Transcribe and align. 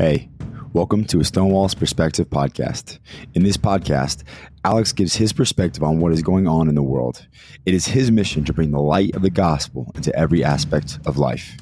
Hey, 0.00 0.30
welcome 0.72 1.04
to 1.08 1.20
a 1.20 1.24
Stonewall's 1.24 1.74
Perspective 1.74 2.30
podcast. 2.30 2.98
In 3.34 3.42
this 3.42 3.58
podcast, 3.58 4.22
Alex 4.64 4.94
gives 4.94 5.14
his 5.14 5.30
perspective 5.30 5.82
on 5.82 6.00
what 6.00 6.12
is 6.12 6.22
going 6.22 6.48
on 6.48 6.70
in 6.70 6.74
the 6.74 6.82
world. 6.82 7.26
It 7.66 7.74
is 7.74 7.84
his 7.84 8.10
mission 8.10 8.42
to 8.46 8.54
bring 8.54 8.70
the 8.70 8.80
light 8.80 9.14
of 9.14 9.20
the 9.20 9.28
gospel 9.28 9.92
into 9.94 10.16
every 10.16 10.42
aspect 10.42 10.98
of 11.04 11.18
life. 11.18 11.54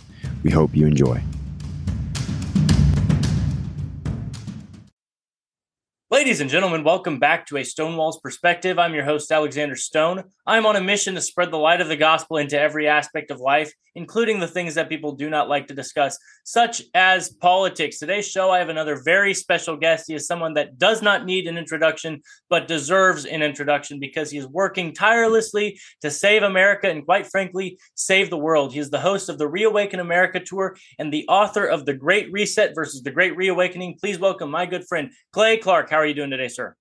We 0.45 0.52
hope 0.52 0.77
you 0.77 0.86
enjoy. 0.86 1.20
Ladies 6.29 6.42
and 6.42 6.50
gentlemen, 6.50 6.84
welcome 6.84 7.18
back 7.18 7.46
to 7.46 7.56
a 7.56 7.64
Stonewall's 7.64 8.20
Perspective. 8.20 8.79
I'm 8.79 8.92
your 8.92 9.06
host, 9.06 9.32
Alexander 9.32 9.76
Stone. 9.76 10.24
I'm 10.46 10.66
on 10.66 10.76
a 10.76 10.80
mission 10.80 11.14
to 11.14 11.22
spread 11.22 11.50
the 11.50 11.56
light 11.56 11.80
of 11.80 11.88
the 11.88 11.96
gospel 11.96 12.36
into 12.36 12.61
every 12.61 12.86
aspect 12.86 13.30
of 13.30 13.40
life, 13.40 13.72
including 13.94 14.38
the 14.38 14.46
things 14.46 14.75
that 14.75 14.90
people 14.90 15.12
do 15.12 15.30
not 15.30 15.48
like 15.48 15.67
to 15.68 15.75
discuss, 15.75 16.18
such 16.44 16.82
as 16.94 17.30
politics. 17.30 17.98
Today's 17.98 18.29
show, 18.29 18.50
I 18.50 18.58
have 18.58 18.68
another 18.68 19.00
very 19.03 19.32
special 19.32 19.76
guest. 19.76 20.04
He 20.06 20.14
is 20.14 20.26
someone 20.26 20.53
that 20.54 20.76
does 20.76 21.00
not 21.00 21.25
need 21.25 21.46
an 21.46 21.56
introduction, 21.56 22.20
but 22.50 22.68
deserves 22.68 23.25
an 23.25 23.42
introduction 23.42 23.98
because 23.98 24.31
he 24.31 24.36
is 24.36 24.46
working 24.46 24.92
tirelessly 24.92 25.81
to 26.03 26.11
save 26.11 26.42
America 26.42 26.90
and, 26.90 27.06
quite 27.06 27.26
frankly, 27.26 27.79
save 27.95 28.29
the 28.29 28.36
world. 28.36 28.75
He 28.75 28.81
is 28.81 28.90
the 28.90 29.00
host 29.00 29.31
of 29.31 29.39
the 29.39 29.48
Reawaken 29.48 30.00
America 30.00 30.40
Tour 30.40 30.76
and 30.98 31.11
the 31.11 31.26
author 31.29 31.64
of 31.64 31.86
The 31.86 31.95
Great 31.95 32.31
Reset 32.33 32.75
versus 32.75 33.03
The 33.03 33.12
Great 33.12 33.34
Reawakening. 33.34 33.97
Please 33.98 34.19
welcome 34.19 34.50
my 34.50 34.67
good 34.67 34.86
friend, 34.86 35.11
Clay 35.33 35.56
Clark. 35.56 35.89
How 35.89 35.97
are 35.97 36.06
you 36.06 36.17
doing 36.19 36.31
today, 36.31 36.48
sir? 36.48 36.77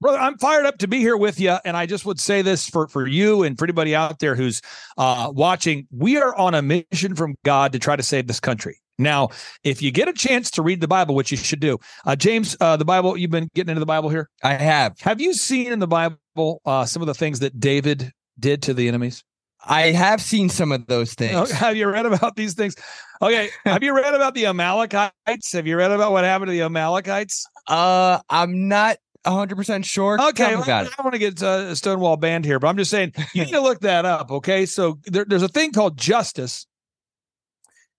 brother 0.00 0.18
i'm 0.18 0.38
fired 0.38 0.66
up 0.66 0.78
to 0.78 0.86
be 0.86 0.98
here 0.98 1.16
with 1.16 1.40
you 1.40 1.56
and 1.64 1.76
i 1.76 1.86
just 1.86 2.04
would 2.04 2.20
say 2.20 2.42
this 2.42 2.68
for 2.68 2.86
for 2.88 3.06
you 3.06 3.42
and 3.42 3.58
for 3.58 3.64
anybody 3.64 3.94
out 3.94 4.18
there 4.18 4.34
who's 4.34 4.62
uh 4.96 5.30
watching 5.34 5.86
we 5.90 6.16
are 6.16 6.34
on 6.36 6.54
a 6.54 6.62
mission 6.62 7.14
from 7.14 7.34
god 7.44 7.72
to 7.72 7.78
try 7.78 7.96
to 7.96 8.02
save 8.02 8.26
this 8.26 8.40
country 8.40 8.80
now 8.98 9.28
if 9.64 9.82
you 9.82 9.90
get 9.90 10.08
a 10.08 10.12
chance 10.12 10.50
to 10.50 10.62
read 10.62 10.80
the 10.80 10.88
bible 10.88 11.14
which 11.14 11.30
you 11.30 11.36
should 11.36 11.60
do 11.60 11.78
uh 12.06 12.14
james 12.14 12.56
uh 12.60 12.76
the 12.76 12.84
bible 12.84 13.16
you've 13.16 13.30
been 13.30 13.48
getting 13.54 13.70
into 13.70 13.80
the 13.80 13.86
bible 13.86 14.08
here 14.08 14.28
I 14.42 14.54
have. 14.54 14.98
have 15.00 15.20
you 15.20 15.34
seen 15.34 15.72
in 15.72 15.78
the 15.78 15.88
bible 15.88 16.60
uh 16.64 16.84
some 16.84 17.02
of 17.02 17.06
the 17.06 17.14
things 17.14 17.40
that 17.40 17.58
david 17.58 18.12
did 18.38 18.62
to 18.62 18.74
the 18.74 18.86
enemies 18.86 19.24
I 19.68 19.92
have 19.92 20.20
seen 20.20 20.48
some 20.48 20.72
of 20.72 20.86
those 20.86 21.14
things. 21.20 21.34
Oh, 21.36 21.54
have 21.54 21.76
you 21.76 21.88
read 21.88 22.06
about 22.06 22.36
these 22.36 22.54
things 22.54 22.74
okay 23.20 23.50
have 23.64 23.82
you 23.82 23.94
read 23.94 24.14
about 24.14 24.34
the 24.34 24.46
amalekites 24.46 25.52
have 25.52 25.66
you 25.66 25.76
read 25.76 25.90
about 25.90 26.12
what 26.12 26.22
happened 26.24 26.48
to 26.48 26.52
the 26.52 26.62
amalekites 26.62 27.44
Uh, 27.68 28.18
I'm 28.30 28.68
not 28.68 28.96
100% 29.26 29.84
sure. 29.84 30.18
Okay, 30.28 30.54
well, 30.54 30.62
about 30.62 30.86
I 30.86 30.88
don't 30.96 31.04
want 31.04 31.12
to 31.14 31.18
get 31.18 31.42
uh, 31.42 31.74
Stonewall 31.74 32.16
banned 32.16 32.44
here, 32.46 32.58
but 32.58 32.68
I'm 32.68 32.76
just 32.78 32.90
saying 32.90 33.12
you 33.34 33.44
need 33.44 33.50
to 33.52 33.60
look 33.60 33.80
that 33.80 34.04
up. 34.06 34.30
Okay, 34.30 34.64
so 34.64 34.98
there, 35.04 35.24
there's 35.26 35.42
a 35.42 35.48
thing 35.48 35.72
called 35.72 35.98
justice, 35.98 36.66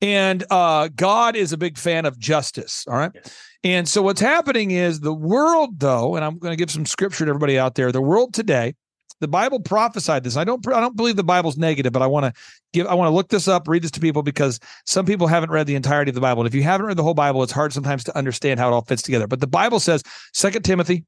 and 0.01 0.43
uh, 0.49 0.87
God 0.95 1.35
is 1.35 1.51
a 1.51 1.57
big 1.57 1.77
fan 1.77 2.05
of 2.05 2.17
justice. 2.17 2.85
All 2.87 2.95
right, 2.97 3.11
Yes. 3.13 3.35
and 3.63 3.87
so 3.87 4.01
what's 4.01 4.21
happening 4.21 4.71
is 4.71 5.01
the 5.01 5.13
world, 5.13 5.79
though, 5.79 6.15
and 6.15 6.23
I'm 6.25 6.39
going 6.39 6.53
to 6.53 6.57
give 6.57 6.71
some 6.71 6.85
scripture 6.85 7.25
to 7.25 7.29
everybody 7.29 7.59
out 7.59 7.75
there. 7.75 7.91
The 7.91 8.01
world 8.01 8.33
today, 8.33 8.73
the 9.19 9.27
Bible 9.27 9.59
prophesied 9.59 10.23
this. 10.23 10.37
I 10.37 10.43
don't, 10.43 10.65
I 10.67 10.79
don't 10.79 10.95
believe 10.95 11.15
the 11.15 11.23
Bible's 11.23 11.57
negative, 11.57 11.91
but 11.91 12.01
I 12.01 12.07
want 12.07 12.25
to 12.25 12.41
give, 12.73 12.87
I 12.87 12.93
want 12.93 13.09
to 13.09 13.13
look 13.13 13.29
this 13.29 13.47
up, 13.47 13.67
read 13.67 13.83
this 13.83 13.91
to 13.91 13.99
people 13.99 14.23
because 14.23 14.59
some 14.85 15.05
people 15.05 15.27
haven't 15.27 15.51
read 15.51 15.67
the 15.67 15.75
entirety 15.75 16.09
of 16.09 16.15
the 16.15 16.21
Bible. 16.21 16.41
And 16.41 16.47
if 16.47 16.55
you 16.55 16.63
haven't 16.63 16.85
read 16.85 16.97
the 16.97 17.03
whole 17.03 17.13
Bible, 17.13 17.43
it's 17.43 17.51
hard 17.51 17.73
sometimes 17.73 18.03
to 18.05 18.17
understand 18.17 18.59
how 18.59 18.69
it 18.69 18.73
all 18.73 18.83
fits 18.83 19.01
together. 19.01 19.27
But 19.27 19.39
the 19.39 19.47
Bible 19.47 19.79
says, 19.79 20.03
Second 20.33 20.63
Timothy 20.63 21.05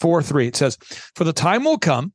4 0.00 0.22
3, 0.22 0.48
it 0.48 0.56
says, 0.56 0.76
For 1.14 1.24
the 1.24 1.32
time 1.32 1.64
will 1.64 1.78
come 1.78 2.12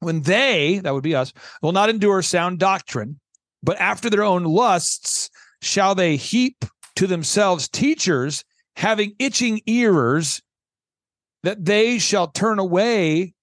when 0.00 0.22
they, 0.22 0.80
that 0.82 0.94
would 0.94 1.02
be 1.02 1.14
us, 1.14 1.32
will 1.62 1.72
not 1.72 1.90
endure 1.90 2.22
sound 2.22 2.58
doctrine, 2.58 3.18
but 3.62 3.80
after 3.80 4.08
their 4.08 4.22
own 4.22 4.44
lusts 4.44 5.30
shall 5.60 5.94
they 5.94 6.16
heap 6.16 6.64
to 6.96 7.06
themselves 7.06 7.68
teachers 7.68 8.44
having 8.76 9.12
itching 9.18 9.60
ears, 9.66 10.40
that 11.42 11.64
they 11.64 11.98
shall 11.98 12.28
turn 12.28 12.60
away 12.60 13.34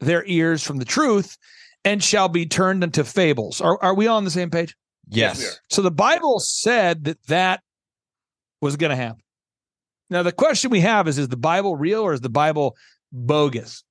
their 0.00 0.24
ears 0.26 0.62
from 0.62 0.78
the 0.78 0.84
truth 0.84 1.36
and 1.84 2.02
shall 2.02 2.28
be 2.28 2.46
turned 2.46 2.82
into 2.82 3.04
fables. 3.04 3.60
Are, 3.60 3.78
are 3.82 3.94
we 3.94 4.06
on 4.06 4.24
the 4.24 4.30
same 4.30 4.50
page? 4.50 4.74
Yes, 5.08 5.40
Yes. 5.40 5.60
So 5.68 5.82
the 5.82 5.90
Bible 5.90 6.40
said 6.40 7.04
that 7.04 7.22
that 7.26 7.60
was 8.60 8.76
going 8.76 8.90
to 8.90 8.96
happen. 8.96 9.20
Now 10.10 10.22
the 10.22 10.32
question 10.32 10.70
we 10.70 10.80
have 10.80 11.08
is: 11.08 11.18
Is 11.18 11.28
the 11.28 11.36
Bible 11.36 11.76
real 11.76 12.02
or 12.02 12.12
is 12.12 12.20
the 12.20 12.28
Bible 12.28 12.76
bogus? 13.12 13.84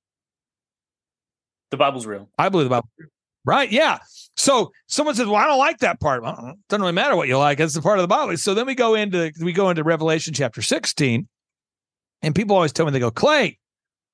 The 1.70 1.76
Bible's 1.76 2.06
real. 2.06 2.28
I 2.38 2.48
believe 2.48 2.66
the 2.66 2.70
Bible, 2.70 2.88
right? 3.44 3.70
Yeah. 3.70 3.98
So 4.36 4.72
someone 4.86 5.14
says, 5.14 5.26
"Well, 5.26 5.36
I 5.36 5.46
don't 5.46 5.58
like 5.58 5.78
that 5.78 6.00
part." 6.00 6.22
Well, 6.22 6.36
it 6.52 6.56
doesn't 6.68 6.80
really 6.80 6.92
matter 6.92 7.16
what 7.16 7.28
you 7.28 7.38
like; 7.38 7.60
it's 7.60 7.74
the 7.74 7.82
part 7.82 7.98
of 7.98 8.02
the 8.02 8.08
Bible. 8.08 8.36
So 8.36 8.54
then 8.54 8.66
we 8.66 8.74
go 8.74 8.94
into 8.94 9.32
we 9.40 9.52
go 9.52 9.70
into 9.70 9.84
Revelation 9.84 10.34
chapter 10.34 10.62
sixteen, 10.62 11.28
and 12.22 12.34
people 12.34 12.54
always 12.56 12.72
tell 12.72 12.86
me 12.86 12.92
they 12.92 13.00
go, 13.00 13.10
"Clay, 13.10 13.58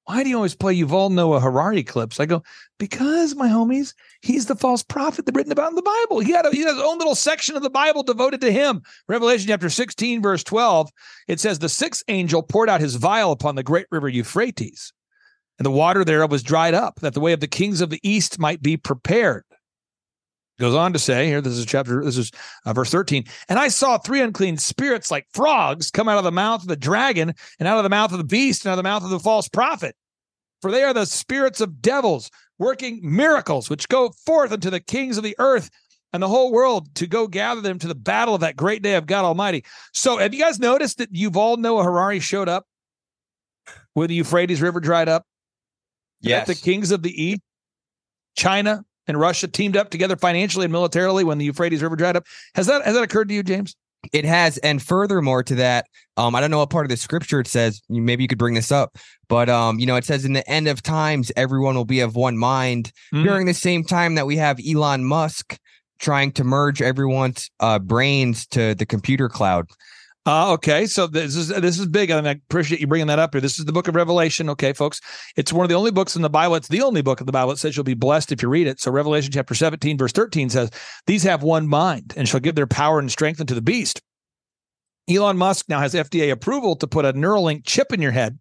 why 0.05 0.23
do 0.23 0.31
you 0.31 0.37
always 0.37 0.55
play 0.55 0.77
Yuval 0.77 1.11
Noah 1.11 1.41
Harari 1.41 1.83
clips?" 1.83 2.19
I 2.21 2.27
go, 2.27 2.43
"Because 2.79 3.35
my 3.35 3.49
homies, 3.49 3.95
he's 4.23 4.47
the 4.47 4.57
false 4.57 4.83
prophet 4.83 5.27
that 5.27 5.35
written 5.35 5.53
about 5.53 5.71
in 5.71 5.77
the 5.77 5.83
Bible. 5.83 6.21
He 6.21 6.33
had 6.33 6.47
a, 6.47 6.51
he 6.51 6.63
has 6.63 6.75
his 6.75 6.83
own 6.83 6.99
little 6.99 7.15
section 7.15 7.57
of 7.57 7.63
the 7.63 7.71
Bible 7.71 8.03
devoted 8.03 8.41
to 8.41 8.53
him." 8.53 8.83
Revelation 9.09 9.49
chapter 9.49 9.71
sixteen, 9.71 10.23
verse 10.23 10.43
twelve, 10.43 10.91
it 11.29 11.41
says, 11.41 11.59
"The 11.59 11.69
sixth 11.69 12.03
angel 12.09 12.43
poured 12.43 12.69
out 12.69 12.81
his 12.81 12.97
vial 12.97 13.33
upon 13.33 13.55
the 13.55 13.63
great 13.63 13.87
river 13.91 14.09
Euphrates." 14.09 14.93
and 15.61 15.67
the 15.67 15.71
water 15.71 16.07
thereof 16.07 16.31
was 16.31 16.43
dried 16.43 16.73
up, 16.73 17.01
that 17.01 17.13
the 17.13 17.21
way 17.21 17.35
of 17.35 17.41
the 17.41 17.47
kings 17.47 17.83
of 17.83 17.91
the 17.91 18.01
east 18.03 18.39
might 18.39 18.63
be 18.63 18.79
prepared. 18.79 19.45
Goes 20.61 20.75
on 20.75 20.93
to 20.93 20.99
say 20.99 21.27
here, 21.27 21.41
this 21.41 21.57
is 21.57 21.65
chapter, 21.65 22.05
this 22.05 22.19
is 22.19 22.31
uh, 22.67 22.75
verse 22.75 22.91
13. 22.91 23.25
And 23.49 23.59
I 23.59 23.69
saw 23.69 23.97
three 23.97 24.21
unclean 24.21 24.59
spirits 24.59 25.11
like 25.11 25.27
frogs 25.33 25.91
come 25.91 26.07
out 26.07 26.19
of 26.19 26.25
the 26.25 26.31
mouth 26.31 26.61
of 26.61 26.69
the 26.69 26.77
dragon 26.77 27.35
and 27.59 27.67
out 27.67 27.79
of 27.79 27.83
the 27.83 27.89
mouth 27.89 28.13
of 28.13 28.19
the 28.19 28.25
beast 28.25 28.65
and 28.65 28.71
out 28.71 28.75
of 28.75 28.77
the 28.77 28.83
mouth 28.83 29.03
of 29.03 29.09
the 29.09 29.19
false 29.19 29.49
prophet. 29.49 29.97
For 30.61 30.71
they 30.71 30.83
are 30.83 30.93
the 30.93 31.07
spirits 31.07 31.63
of 31.63 31.81
devils 31.81 32.31
working 32.59 33.01
miracles, 33.03 33.71
which 33.71 33.89
go 33.89 34.11
forth 34.27 34.53
unto 34.53 34.69
the 34.69 34.81
kings 34.81 35.17
of 35.17 35.25
the 35.25 35.35
earth 35.39 35.71
and 36.13 36.23
the 36.23 36.29
whole 36.29 36.53
world 36.53 36.95
to 36.97 37.07
go 37.07 37.27
gather 37.27 37.63
them 37.63 37.79
to 37.79 37.89
the 37.89 37.95
battle 37.95 38.35
of 38.35 38.43
that 38.43 38.55
great 38.55 38.83
day 38.83 38.97
of 38.97 39.07
God 39.07 39.25
Almighty. 39.25 39.65
So 39.95 40.19
have 40.19 40.35
you 40.35 40.41
guys 40.41 40.59
noticed 40.59 40.99
that 40.99 41.11
Yuval 41.11 41.57
Noah 41.57 41.85
Harari 41.85 42.21
showed 42.21 42.51
up 42.51 42.67
when 43.95 44.09
the 44.09 44.15
Euphrates 44.15 44.61
River 44.61 44.81
dried 44.81 45.09
up? 45.09 45.25
Yes. 46.21 46.47
that 46.47 46.55
the 46.55 46.61
kings 46.61 46.91
of 46.91 47.03
the 47.03 47.23
east, 47.23 47.41
China 48.37 48.85
and 49.11 49.21
Russia, 49.21 49.47
teamed 49.47 49.77
up 49.77 49.91
together 49.91 50.17
financially 50.17 50.65
and 50.65 50.73
militarily 50.73 51.25
when 51.25 51.37
the 51.37 51.45
Euphrates 51.45 51.83
River 51.83 51.97
dried 51.97 52.17
up. 52.17 52.25
Has 52.55 52.67
that 52.67 52.83
has 52.85 52.95
that 52.95 53.03
occurred 53.03 53.29
to 53.29 53.35
you, 53.35 53.43
James? 53.43 53.77
It 54.15 54.25
has, 54.25 54.57
and 54.59 54.83
furthermore 54.83 55.43
to 55.43 55.55
that, 55.57 55.85
um, 56.17 56.35
I 56.35 56.41
don't 56.41 56.51
know 56.51 56.61
what 56.61 56.71
part 56.71 56.87
of 56.87 56.89
the 56.89 56.97
scripture 56.97 57.41
it 57.41 57.47
says. 57.47 57.83
Maybe 57.91 58.25
you 58.25 58.29
could 58.29 58.39
bring 58.39 58.55
this 58.55 58.73
up, 58.73 58.97
but 59.29 59.51
um, 59.51 59.79
you 59.79 59.85
know, 59.85 59.97
it 59.97 60.07
says 60.07 60.25
in 60.25 60.33
the 60.33 60.49
end 60.49 60.69
of 60.69 60.83
times, 60.83 61.31
everyone 61.37 61.75
will 61.75 61.85
be 61.85 62.01
of 62.01 62.17
one 62.17 62.39
mind. 62.39 62.93
Mhm. 63.13 63.25
During 63.25 63.47
the 63.47 63.53
same 63.53 63.85
time 63.85 64.15
that 64.15 64.27
we 64.27 64.39
have 64.39 64.59
Elon 64.67 65.05
Musk 65.05 65.59
trying 65.99 66.33
to 66.33 66.45
merge 66.45 66.81
everyone's 66.81 67.51
uh, 67.61 67.79
brains 67.79 68.47
to 68.47 68.75
the 68.75 68.87
computer 68.87 69.29
cloud. 69.29 69.67
Uh, 70.27 70.53
okay, 70.53 70.85
so 70.85 71.07
this 71.07 71.35
is 71.35 71.49
this 71.49 71.79
is 71.79 71.87
big, 71.87 72.11
and 72.11 72.29
I 72.29 72.33
appreciate 72.33 72.81
you 72.81 72.87
bringing 72.87 73.07
that 73.07 73.19
up 73.19 73.33
here. 73.33 73.41
This 73.41 73.59
is 73.59 73.65
the 73.65 73.73
book 73.73 73.89
of 73.89 73.95
Revelation. 73.95 74.51
Okay, 74.51 74.75
folks, 74.75 75.01
it's 75.35 75.51
one 75.51 75.65
of 75.65 75.71
the 75.71 75.75
only 75.75 75.91
books 75.91 76.15
in 76.15 76.21
the 76.21 76.29
Bible. 76.29 76.57
It's 76.57 76.69
the 76.69 76.83
only 76.83 77.01
book 77.01 77.21
in 77.21 77.27
the 77.27 77.33
Bible 77.33 77.51
that 77.51 77.57
says 77.57 77.75
you'll 77.75 77.85
be 77.85 77.95
blessed 77.95 78.31
if 78.31 78.43
you 78.43 78.51
read 78.51 78.67
it. 78.67 78.81
So 78.81 78.91
Revelation 78.91 79.33
chapter 79.33 79.55
seventeen, 79.55 79.97
verse 79.97 80.13
thirteen 80.13 80.51
says, 80.51 80.71
"These 81.07 81.23
have 81.23 81.43
one 81.43 81.67
mind, 81.67 82.13
and 82.17 82.29
shall 82.29 82.41
give 82.41 82.55
their 82.55 82.67
power 82.67 82.99
and 82.99 83.11
strength 83.11 83.41
unto 83.41 83.55
the 83.55 83.63
beast." 83.63 84.03
Elon 85.09 85.39
Musk 85.39 85.71
now 85.71 85.81
has 85.81 85.95
FDA 85.95 86.31
approval 86.31 86.77
to 86.77 86.87
put 86.87 87.07
a 87.07 87.15
Neuralink 87.15 87.63
chip 87.65 87.91
in 87.91 88.03
your 88.03 88.13
head. 88.13 88.39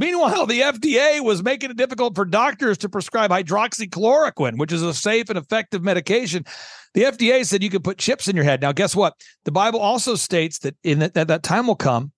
Meanwhile, 0.00 0.46
the 0.46 0.60
FDA 0.60 1.22
was 1.22 1.42
making 1.42 1.70
it 1.70 1.76
difficult 1.76 2.14
for 2.14 2.24
doctors 2.24 2.78
to 2.78 2.88
prescribe 2.88 3.30
hydroxychloroquine, 3.30 4.56
which 4.56 4.72
is 4.72 4.82
a 4.82 4.94
safe 4.94 5.28
and 5.28 5.36
effective 5.36 5.84
medication. 5.84 6.46
The 6.94 7.02
FDA 7.02 7.44
said 7.44 7.62
you 7.62 7.68
could 7.68 7.84
put 7.84 7.98
chips 7.98 8.26
in 8.26 8.34
your 8.34 8.46
head. 8.46 8.62
Now, 8.62 8.72
guess 8.72 8.96
what? 8.96 9.12
The 9.44 9.52
Bible 9.52 9.78
also 9.78 10.14
states 10.14 10.60
that 10.60 10.74
in 10.82 11.00
that, 11.00 11.12
that, 11.12 11.28
that 11.28 11.42
time 11.42 11.66
will 11.66 11.76
come 11.76 12.12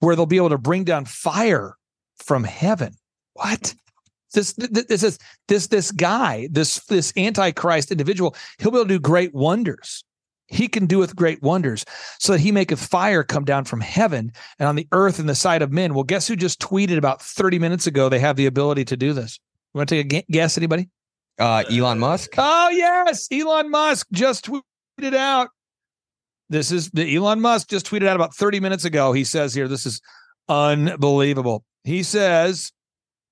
where 0.00 0.16
they'll 0.16 0.26
be 0.26 0.38
able 0.38 0.48
to 0.48 0.58
bring 0.58 0.82
down 0.82 1.04
fire 1.04 1.76
from 2.16 2.42
heaven. 2.42 2.96
What? 3.34 3.76
This 4.34 4.52
this 4.54 5.04
is 5.04 5.18
this 5.46 5.68
this 5.68 5.92
guy, 5.92 6.48
this 6.50 6.84
this 6.86 7.12
antichrist 7.16 7.92
individual, 7.92 8.34
he'll 8.58 8.72
be 8.72 8.78
able 8.78 8.86
to 8.86 8.94
do 8.94 9.00
great 9.00 9.32
wonders. 9.32 10.04
He 10.50 10.68
can 10.68 10.86
doeth 10.86 11.14
great 11.14 11.42
wonders, 11.42 11.84
so 12.18 12.32
that 12.32 12.40
he 12.40 12.52
maketh 12.52 12.84
fire 12.84 13.22
come 13.22 13.44
down 13.44 13.64
from 13.64 13.80
heaven 13.80 14.32
and 14.58 14.68
on 14.68 14.76
the 14.76 14.88
earth 14.92 15.18
in 15.18 15.26
the 15.26 15.34
sight 15.34 15.62
of 15.62 15.72
men. 15.72 15.94
Well, 15.94 16.04
guess 16.04 16.26
who 16.26 16.36
just 16.36 16.60
tweeted 16.60 16.98
about 16.98 17.22
30 17.22 17.58
minutes 17.58 17.86
ago 17.86 18.08
they 18.08 18.18
have 18.18 18.36
the 18.36 18.46
ability 18.46 18.84
to 18.86 18.96
do 18.96 19.12
this? 19.12 19.38
You 19.72 19.78
want 19.78 19.88
to 19.88 20.02
take 20.02 20.12
a 20.12 20.32
guess, 20.32 20.58
anybody? 20.58 20.88
Uh, 21.38 21.62
Elon 21.70 21.98
Musk. 21.98 22.34
Oh 22.36 22.68
yes, 22.68 23.28
Elon 23.32 23.70
Musk 23.70 24.08
just 24.12 24.46
tweeted 24.46 25.14
out. 25.14 25.48
This 26.48 26.72
is 26.72 26.90
the 26.90 27.16
Elon 27.16 27.40
Musk 27.40 27.68
just 27.68 27.86
tweeted 27.86 28.08
out 28.08 28.16
about 28.16 28.34
30 28.34 28.58
minutes 28.58 28.84
ago. 28.84 29.12
He 29.12 29.22
says 29.22 29.54
here, 29.54 29.68
this 29.68 29.86
is 29.86 30.00
unbelievable. 30.48 31.64
He 31.84 32.02
says, 32.02 32.72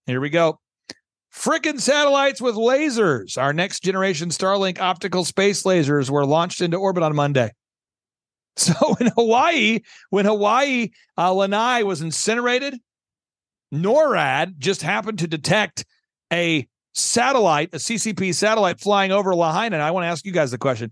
here 0.07 0.21
we 0.21 0.31
go. 0.31 0.61
Frickin' 1.39 1.81
satellites 1.81 2.41
with 2.41 2.57
lasers. 2.57 3.41
Our 3.41 3.53
next 3.53 3.85
generation 3.85 4.31
Starlink 4.31 4.81
optical 4.81 5.25
space 5.25 5.63
lasers 5.63 6.11
were 6.11 6.27
launched 6.27 6.61
into 6.61 6.77
orbit 6.77 7.03
on 7.03 7.15
Monday. 7.15 7.53
So 8.57 8.97
in 8.99 9.07
Hawaii, 9.15 9.83
when 10.11 10.25
Hawaii 10.25 10.89
uh, 11.17 11.33
Lahaina 11.33 11.87
was 11.87 12.03
incinerated, 12.03 12.77
NORAD 13.73 14.59
just 14.59 14.83
happened 14.83 15.21
to 15.21 15.29
detect 15.29 15.85
a 16.33 16.67
satellite, 16.93 17.69
a 17.73 17.77
CCP 17.77 18.35
satellite 18.35 18.81
flying 18.81 19.13
over 19.13 19.33
Lahaina. 19.33 19.77
And 19.77 19.83
I 19.83 19.93
want 19.93 20.03
to 20.03 20.09
ask 20.09 20.27
you 20.27 20.33
guys 20.33 20.51
the 20.51 20.59
question. 20.59 20.91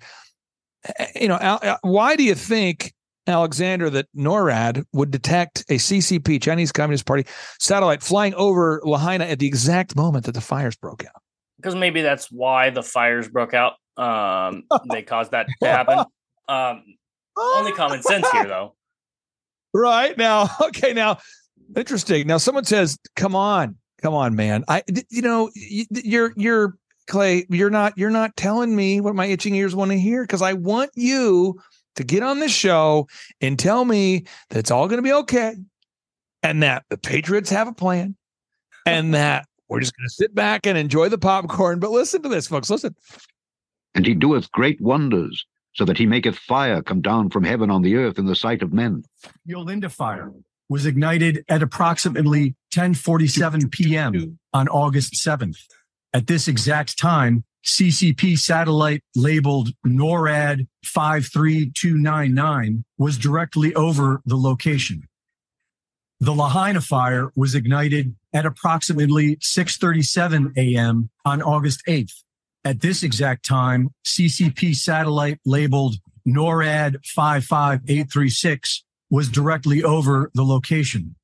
Eh, 0.97 1.23
you 1.23 1.27
know, 1.27 1.77
why 1.83 2.15
do 2.15 2.23
you 2.23 2.37
think 2.37 2.95
Alexander 3.27 3.91
that 3.91 4.07
NORAD 4.17 4.85
would 4.93 5.11
detect 5.11 5.61
a 5.69 5.75
CCP, 5.75 6.41
Chinese 6.41 6.73
Communist 6.73 7.07
Party 7.07 7.27
satellite 7.59 8.03
flying 8.03 8.35
over 8.35 8.81
Lahaina 8.85 9.25
at 9.25 9.39
the 9.39 9.47
exact 9.47 9.97
moment 9.97 10.27
that 10.27 10.33
the 10.33 10.41
fires 10.41 10.77
broke 10.77 11.05
out? 11.05 11.23
Because 11.57 11.75
maybe 11.75 12.03
that's 12.03 12.31
why 12.31 12.71
the 12.71 12.83
fires 12.83 13.29
broke 13.29 13.55
out. 13.55 13.75
Um, 13.97 14.65
they 14.91 15.03
caused 15.03 15.33
that 15.33 15.47
to 15.63 15.69
happen. 15.69 16.05
Um, 16.49 16.85
only 17.37 17.73
common 17.73 18.03
sense 18.03 18.29
here, 18.31 18.47
though. 18.47 18.75
Right 19.75 20.17
now, 20.17 20.49
okay, 20.63 20.95
now 20.95 21.19
interesting. 21.77 22.27
Now, 22.27 22.39
someone 22.39 22.65
says, 22.65 22.99
"Come 23.15 23.37
on, 23.37 23.77
come 24.01 24.15
on, 24.15 24.35
man! 24.35 24.65
I, 24.69 24.83
you 25.11 25.21
know, 25.21 25.51
you're 25.55 26.33
you're 26.35 26.79
Clay. 27.07 27.45
You're 27.51 27.69
not 27.69 27.93
you're 27.99 28.09
not 28.09 28.37
telling 28.37 28.75
me 28.75 29.03
what 29.03 29.15
my 29.15 29.27
itching 29.27 29.55
ears 29.55 29.75
want 29.75 29.91
to 29.91 29.99
hear 29.99 30.23
because 30.23 30.41
I 30.41 30.55
want 30.55 30.93
you 30.95 31.61
to 31.97 32.05
get 32.05 32.23
on 32.23 32.41
this 32.41 32.53
show 32.53 33.09
and 33.41 33.59
tell 33.59 33.85
me 33.85 34.25
that 34.51 34.59
it's 34.59 34.71
all 34.71 34.89
going 34.89 34.99
to 34.99 35.03
be 35.03 35.13
okay, 35.13 35.55
and 36.43 36.63
that 36.63 36.85
the 36.89 36.99
Patriots 36.99 37.51
have 37.51 37.69
a 37.69 37.73
plan, 37.73 38.17
and 38.85 39.15
that 39.15 39.47
we're 39.69 39.81
just 39.81 39.97
going 39.97 40.09
to 40.09 40.15
sit 40.15 40.35
back 40.35 40.67
and 40.67 40.79
enjoy 40.79 41.09
the 41.09 41.19
popcorn. 41.19 41.81
But 41.81 41.91
listen 41.91 42.23
to 42.23 42.29
this, 42.29 42.47
folks. 42.47 42.71
Listen. 42.71 42.95
And 43.95 44.07
he 44.07 44.15
doeth 44.15 44.51
great 44.53 44.81
wonders 44.81 45.45
so 45.75 45.85
that 45.85 45.99
he 45.99 46.07
maketh 46.07 46.37
fire 46.37 46.83
come 46.83 47.03
down 47.03 47.31
from 47.31 47.45
heaven 47.45 47.71
on 47.71 47.83
the 47.83 47.97
earth 47.97 48.19
in 48.19 48.27
the 48.27 48.37
sight 48.37 48.63
of 48.63 48.73
men. 48.73 49.05
The 49.45 49.55
Olinda 49.55 49.91
fire 49.91 50.33
was 50.69 50.87
ignited 50.87 51.45
at 51.49 51.63
approximately 51.63 52.57
10:47 52.75 53.71
p.m. 53.71 54.39
on 54.53 54.69
August 54.69 55.15
7th. 55.15 55.59
At 56.13 56.27
this 56.27 56.49
exact 56.49 56.99
time, 56.99 57.45
CCP 57.67 58.39
satellite 58.39 59.03
labeled 59.17 59.71
NORAD 59.85 60.69
53299 60.85 62.85
was 62.97 63.19
directly 63.19 63.75
over 63.75 64.23
the 64.25 64.37
location. 64.37 65.03
The 66.21 66.33
Lahaina 66.33 66.81
fire 66.81 67.33
was 67.35 67.57
ignited 67.57 68.15
at 68.33 68.47
approximately 68.47 69.37
6:37 69.37 70.57
a.m. 70.57 71.11
on 71.25 71.43
August 71.43 71.83
8th. 71.89 72.23
At 72.65 72.81
this 72.81 73.03
exact 73.03 73.45
time, 73.45 73.91
CCP 74.07 74.75
satellite 74.75 75.41
labeled 75.45 75.97
NORAD 76.27 77.05
55836 77.05 78.85
was 79.11 79.29
directly 79.29 79.83
over 79.83 80.31
the 80.35 80.45
location. 80.45 81.17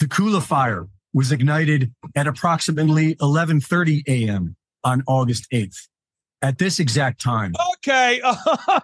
The 0.00 0.06
Kula 0.06 0.42
fire 0.42 0.88
was 1.12 1.30
ignited 1.30 1.92
at 2.16 2.26
approximately 2.26 3.14
11:30 3.16 4.02
a.m. 4.08 4.56
on 4.84 5.02
August 5.06 5.46
8th. 5.52 5.88
At 6.42 6.58
this 6.58 6.78
exact 6.78 7.20
time. 7.20 7.54
Okay. 7.76 8.20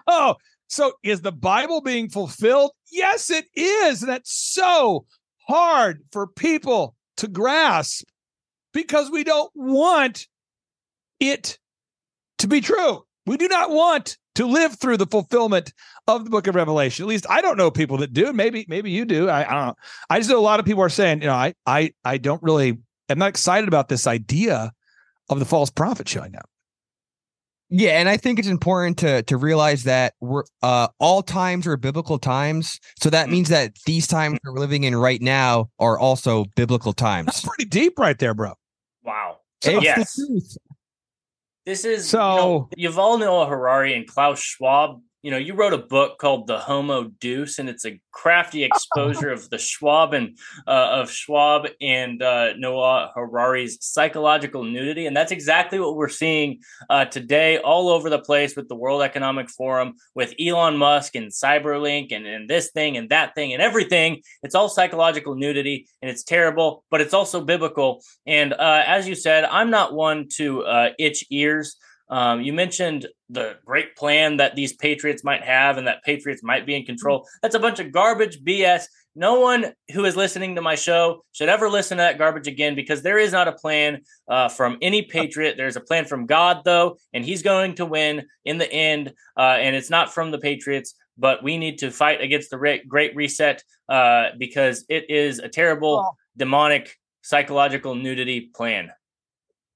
Oh, 0.07 0.35
so 0.67 0.93
is 1.03 1.21
the 1.21 1.31
Bible 1.31 1.81
being 1.81 2.09
fulfilled? 2.09 2.71
Yes, 2.91 3.29
it 3.29 3.45
is. 3.55 4.01
And 4.01 4.09
that's 4.09 4.31
so 4.31 5.05
hard 5.47 6.03
for 6.11 6.27
people 6.27 6.95
to 7.17 7.27
grasp 7.27 8.07
because 8.73 9.11
we 9.11 9.23
don't 9.23 9.51
want 9.53 10.27
it 11.19 11.59
to 12.39 12.47
be 12.47 12.61
true. 12.61 13.03
We 13.25 13.37
do 13.37 13.47
not 13.47 13.69
want 13.69 14.17
to 14.35 14.45
live 14.45 14.79
through 14.79 14.97
the 14.97 15.05
fulfillment 15.05 15.73
of 16.07 16.23
the 16.23 16.29
book 16.29 16.47
of 16.47 16.55
Revelation. 16.55 17.03
At 17.03 17.09
least 17.09 17.25
I 17.29 17.41
don't 17.41 17.57
know 17.57 17.69
people 17.69 17.97
that 17.97 18.13
do. 18.13 18.31
Maybe, 18.33 18.65
maybe 18.67 18.91
you 18.91 19.05
do. 19.05 19.29
I, 19.29 19.41
I 19.41 19.53
don't 19.53 19.67
know. 19.67 19.75
I 20.09 20.19
just 20.19 20.29
know 20.29 20.39
a 20.39 20.41
lot 20.41 20.59
of 20.59 20.65
people 20.65 20.83
are 20.83 20.89
saying, 20.89 21.21
you 21.21 21.27
know, 21.27 21.33
I, 21.33 21.53
I, 21.65 21.93
I 22.03 22.17
don't 22.17 22.41
really, 22.41 22.79
I'm 23.09 23.19
not 23.19 23.29
excited 23.29 23.67
about 23.67 23.89
this 23.89 24.07
idea 24.07 24.71
of 25.31 25.39
the 25.39 25.45
false 25.45 25.69
prophet 25.69 26.07
showing 26.07 26.35
up. 26.35 26.49
Yeah, 27.73 27.99
and 27.99 28.09
I 28.09 28.17
think 28.17 28.37
it's 28.37 28.49
important 28.49 28.97
to 28.97 29.23
to 29.23 29.37
realize 29.37 29.85
that 29.85 30.13
we're 30.19 30.43
uh, 30.61 30.89
all 30.99 31.23
times 31.23 31.65
are 31.65 31.77
biblical 31.77 32.19
times. 32.19 32.81
So 32.99 33.09
that 33.09 33.29
means 33.29 33.47
that 33.47 33.75
these 33.85 34.07
times 34.07 34.39
we're 34.43 34.59
living 34.59 34.83
in 34.83 34.93
right 34.93 35.21
now 35.21 35.69
are 35.79 35.97
also 35.97 36.45
biblical 36.57 36.91
times. 36.91 37.27
That's 37.27 37.45
pretty 37.45 37.65
deep, 37.65 37.97
right 37.97 38.19
there, 38.19 38.33
bro. 38.33 38.55
Wow. 39.03 39.37
So, 39.63 39.79
yes. 39.79 40.19
This 41.65 41.85
is 41.85 42.09
so 42.09 42.69
you 42.75 42.89
know, 42.89 42.91
Yuval 42.91 43.19
Noah 43.19 43.47
Harari 43.47 43.93
and 43.93 44.05
Klaus 44.05 44.41
Schwab 44.41 44.99
you 45.23 45.29
know, 45.29 45.37
you 45.37 45.53
wrote 45.53 45.73
a 45.73 45.77
book 45.77 46.17
called 46.17 46.47
The 46.47 46.57
Homo 46.57 47.03
Deuce, 47.19 47.59
and 47.59 47.69
it's 47.69 47.85
a 47.85 47.99
crafty 48.11 48.63
exposure 48.65 49.29
of 49.29 49.49
the 49.49 49.57
Schwab 49.57 50.13
and 50.13 50.37
uh, 50.67 51.01
of 51.01 51.11
Schwab 51.11 51.67
and 51.79 52.21
uh, 52.23 52.53
Noah 52.57 53.11
Harari's 53.15 53.77
psychological 53.81 54.63
nudity, 54.63 55.05
and 55.05 55.15
that's 55.15 55.31
exactly 55.31 55.79
what 55.79 55.95
we're 55.95 56.09
seeing 56.09 56.59
uh, 56.89 57.05
today 57.05 57.57
all 57.59 57.89
over 57.89 58.09
the 58.09 58.19
place 58.19 58.55
with 58.55 58.67
the 58.67 58.75
World 58.75 59.01
Economic 59.03 59.49
Forum, 59.49 59.93
with 60.15 60.33
Elon 60.39 60.77
Musk 60.77 61.15
and 61.15 61.31
Cyberlink, 61.31 62.11
and, 62.11 62.25
and 62.25 62.49
this 62.49 62.71
thing 62.71 62.97
and 62.97 63.09
that 63.09 63.35
thing 63.35 63.53
and 63.53 63.61
everything. 63.61 64.21
It's 64.43 64.55
all 64.55 64.69
psychological 64.69 65.35
nudity, 65.35 65.87
and 66.01 66.09
it's 66.09 66.23
terrible, 66.23 66.83
but 66.89 67.01
it's 67.01 67.13
also 67.13 67.41
biblical. 67.41 68.01
And 68.25 68.53
uh, 68.53 68.83
as 68.87 69.07
you 69.07 69.15
said, 69.15 69.45
I'm 69.45 69.69
not 69.69 69.93
one 69.93 70.27
to 70.37 70.63
uh, 70.63 70.89
itch 70.97 71.25
ears. 71.29 71.77
Um, 72.11 72.41
you 72.41 72.51
mentioned 72.51 73.07
the 73.29 73.55
great 73.65 73.95
plan 73.95 74.37
that 74.37 74.55
these 74.55 74.73
Patriots 74.73 75.23
might 75.23 75.43
have 75.43 75.77
and 75.77 75.87
that 75.87 76.03
Patriots 76.03 76.43
might 76.43 76.65
be 76.65 76.75
in 76.75 76.85
control. 76.85 77.25
That's 77.41 77.55
a 77.55 77.59
bunch 77.59 77.79
of 77.79 77.91
garbage 77.91 78.43
BS. 78.43 78.83
No 79.15 79.39
one 79.39 79.73
who 79.93 80.05
is 80.05 80.15
listening 80.15 80.55
to 80.55 80.61
my 80.61 80.75
show 80.75 81.23
should 81.31 81.49
ever 81.49 81.69
listen 81.69 81.97
to 81.97 82.03
that 82.03 82.17
garbage 82.17 82.47
again 82.47 82.75
because 82.75 83.01
there 83.01 83.17
is 83.17 83.31
not 83.31 83.47
a 83.47 83.53
plan 83.53 84.01
uh, 84.27 84.49
from 84.49 84.77
any 84.81 85.01
Patriot. 85.01 85.55
There's 85.57 85.75
a 85.75 85.81
plan 85.81 86.05
from 86.05 86.25
God, 86.25 86.61
though, 86.63 86.97
and 87.13 87.25
He's 87.25 87.41
going 87.41 87.75
to 87.75 87.85
win 87.85 88.25
in 88.45 88.57
the 88.57 88.71
end. 88.71 89.13
Uh, 89.37 89.57
and 89.59 89.75
it's 89.75 89.89
not 89.89 90.13
from 90.13 90.31
the 90.31 90.37
Patriots, 90.37 90.95
but 91.17 91.43
we 91.43 91.57
need 91.57 91.79
to 91.79 91.91
fight 91.91 92.21
against 92.21 92.51
the 92.51 92.81
Great 92.87 93.15
Reset 93.15 93.63
uh, 93.89 94.29
because 94.37 94.85
it 94.87 95.09
is 95.09 95.39
a 95.39 95.49
terrible, 95.49 96.17
demonic, 96.37 96.95
psychological 97.21 97.95
nudity 97.95 98.49
plan. 98.55 98.91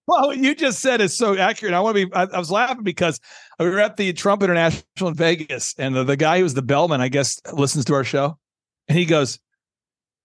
Well, 0.08 0.28
what 0.28 0.38
you 0.38 0.54
just 0.54 0.80
said 0.80 1.02
is 1.02 1.16
so 1.18 1.38
accurate. 1.38 1.74
I 1.74 1.80
want 1.80 1.98
to 1.98 2.06
be. 2.06 2.14
I, 2.14 2.24
I, 2.24 2.38
was 2.38 2.52
laughing 2.52 2.84
because 2.84 3.20
we 3.60 3.70
were 3.70 3.80
at 3.80 3.98
the 3.98 4.14
Trump 4.14 4.44
International 4.44 5.10
in 5.10 5.16
Vegas, 5.16 5.74
and 5.80 5.96
the, 5.96 6.04
the 6.04 6.18
guy 6.18 6.40
who's 6.40 6.54
the 6.54 6.62
bellman, 6.62 7.02
I 7.02 7.08
guess, 7.08 7.42
listens 7.52 7.86
to 7.86 7.96
our 7.96 8.04
show, 8.04 8.38
and 8.88 8.98
he 8.98 9.06
goes, 9.06 9.40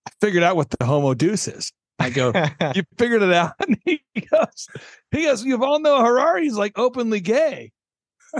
"I 0.07 0.11
figured 0.21 0.43
out 0.43 0.57
what 0.57 0.69
the 0.71 0.85
Homo 0.85 1.15
Deuce 1.15 1.49
is." 1.49 1.73
I 1.99 2.11
go, 2.11 2.33
"You 2.75 2.83
figured 2.99 3.23
it 3.23 3.33
out?" 3.33 3.55
And 3.67 3.79
he 3.85 4.03
goes, 4.31 4.69
"He 5.13 5.23
goes, 5.23 5.45
Yuval 5.45 5.81
Noah 5.81 6.03
Harari's 6.03 6.57
like 6.57 6.79
openly 6.79 7.21
gay, 7.21 7.73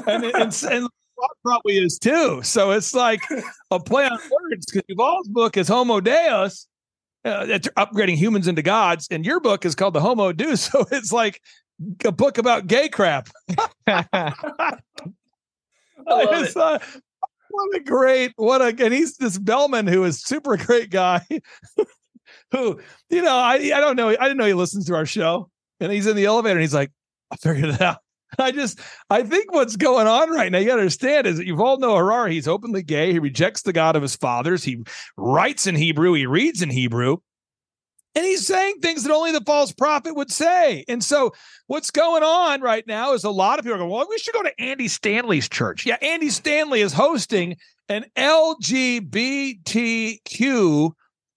and 0.07 0.25
and, 0.25 0.63
and 0.71 0.89
probably 1.43 1.79
is 1.79 1.99
too. 1.99 2.43
So 2.43 2.73
it's 2.73 2.93
like 2.93 3.21
a 3.71 3.81
play 3.81 4.05
on 4.05 4.19
words 4.31 4.67
because 4.67 4.83
Yuval's 4.91 5.29
book 5.29 5.57
is 5.57 5.69
Homo 5.69 6.01
Deus." 6.01 6.67
Uh, 7.25 7.59
upgrading 7.77 8.17
humans 8.17 8.49
into 8.49 8.63
gods, 8.63 9.07
and 9.11 9.25
your 9.25 9.41
book 9.41 9.65
is 9.65 9.75
called 9.75 9.95
the 9.95 10.01
Homo 10.01 10.33
Deus, 10.33 10.63
so 10.73 10.85
it's 10.91 11.13
like 11.13 11.41
a 12.05 12.13
book 12.13 12.39
about 12.39 12.67
gay 12.67 12.89
crap. 12.89 13.29
it's, 13.87 14.09
uh, 16.57 16.79
what 17.51 17.77
a 17.77 17.81
great 17.85 18.33
what 18.37 18.61
a 18.61 18.85
and 18.85 18.95
he's 18.95 19.17
this 19.17 19.39
Bellman 19.39 19.87
who 19.87 20.05
is 20.05 20.23
super 20.23 20.57
great 20.57 20.91
guy. 20.91 21.25
who 22.53 22.81
you 23.09 23.23
know 23.23 23.37
I 23.37 23.55
I 23.55 23.81
don't 23.81 23.97
know 23.97 24.09
I 24.09 24.15
didn't 24.15 24.37
know 24.37 24.47
he 24.47 24.55
listens 24.55 24.87
to 24.87 24.95
our 24.95 25.07
show, 25.07 25.51
and 25.81 25.93
he's 25.93 26.07
in 26.07 26.17
the 26.17 26.27
elevator 26.27 26.57
and 26.57 26.63
he's 26.63 26.75
like 26.75 26.93
I 27.33 27.37
figured 27.37 27.71
it 27.71 27.81
out. 27.81 27.99
I 28.39 28.53
just, 28.53 28.79
I 29.09 29.23
think 29.23 29.53
what's 29.53 29.77
going 29.77 30.07
on 30.07 30.31
right 30.31 30.53
now, 30.53 30.59
you 30.59 30.73
understand 30.73 31.27
is 31.27 31.39
that 31.39 31.47
Yuval 31.47 31.79
Noah 31.79 31.99
Harari. 31.99 32.35
He's 32.35 32.49
openly 32.49 32.83
gay. 32.83 33.13
He 33.13 33.19
rejects 33.19 33.63
the 33.63 33.73
God 33.73 33.97
of 33.97 34.03
his 34.03 34.17
fathers. 34.17 34.65
He 34.65 34.83
writes 35.17 35.67
in 35.67 35.75
Hebrew. 35.75 36.13
He 36.15 36.27
reads 36.27 36.63
in 36.63 36.71
Hebrew. 36.71 37.19
And 38.15 38.25
he's 38.25 38.47
saying 38.47 38.81
things 38.81 39.05
that 39.05 39.13
only 39.13 39.31
the 39.31 39.43
false 39.43 39.73
prophet 39.73 40.17
would 40.17 40.33
say. 40.33 40.85
And 40.89 41.05
so, 41.05 41.33
what's 41.69 41.93
going 41.93 42.25
on 42.25 42.61
right 42.61 42.85
now 42.85 43.13
is 43.13 43.23
a 43.23 43.31
lot 43.31 43.61
of 43.61 43.65
people 43.65 43.77
are 43.77 43.79
going, 43.79 43.91
Well, 43.91 44.07
we 44.09 44.19
should 44.19 44.35
go 44.35 44.43
to 44.43 44.61
Andy 44.61 44.89
Stanley's 44.89 45.49
church. 45.49 45.87
Yeah, 45.87 45.97
Andy 46.03 46.29
Stanley 46.31 46.81
is 46.81 46.93
hosting 46.93 47.57
an 47.89 48.07
LGBTQ 48.17 49.63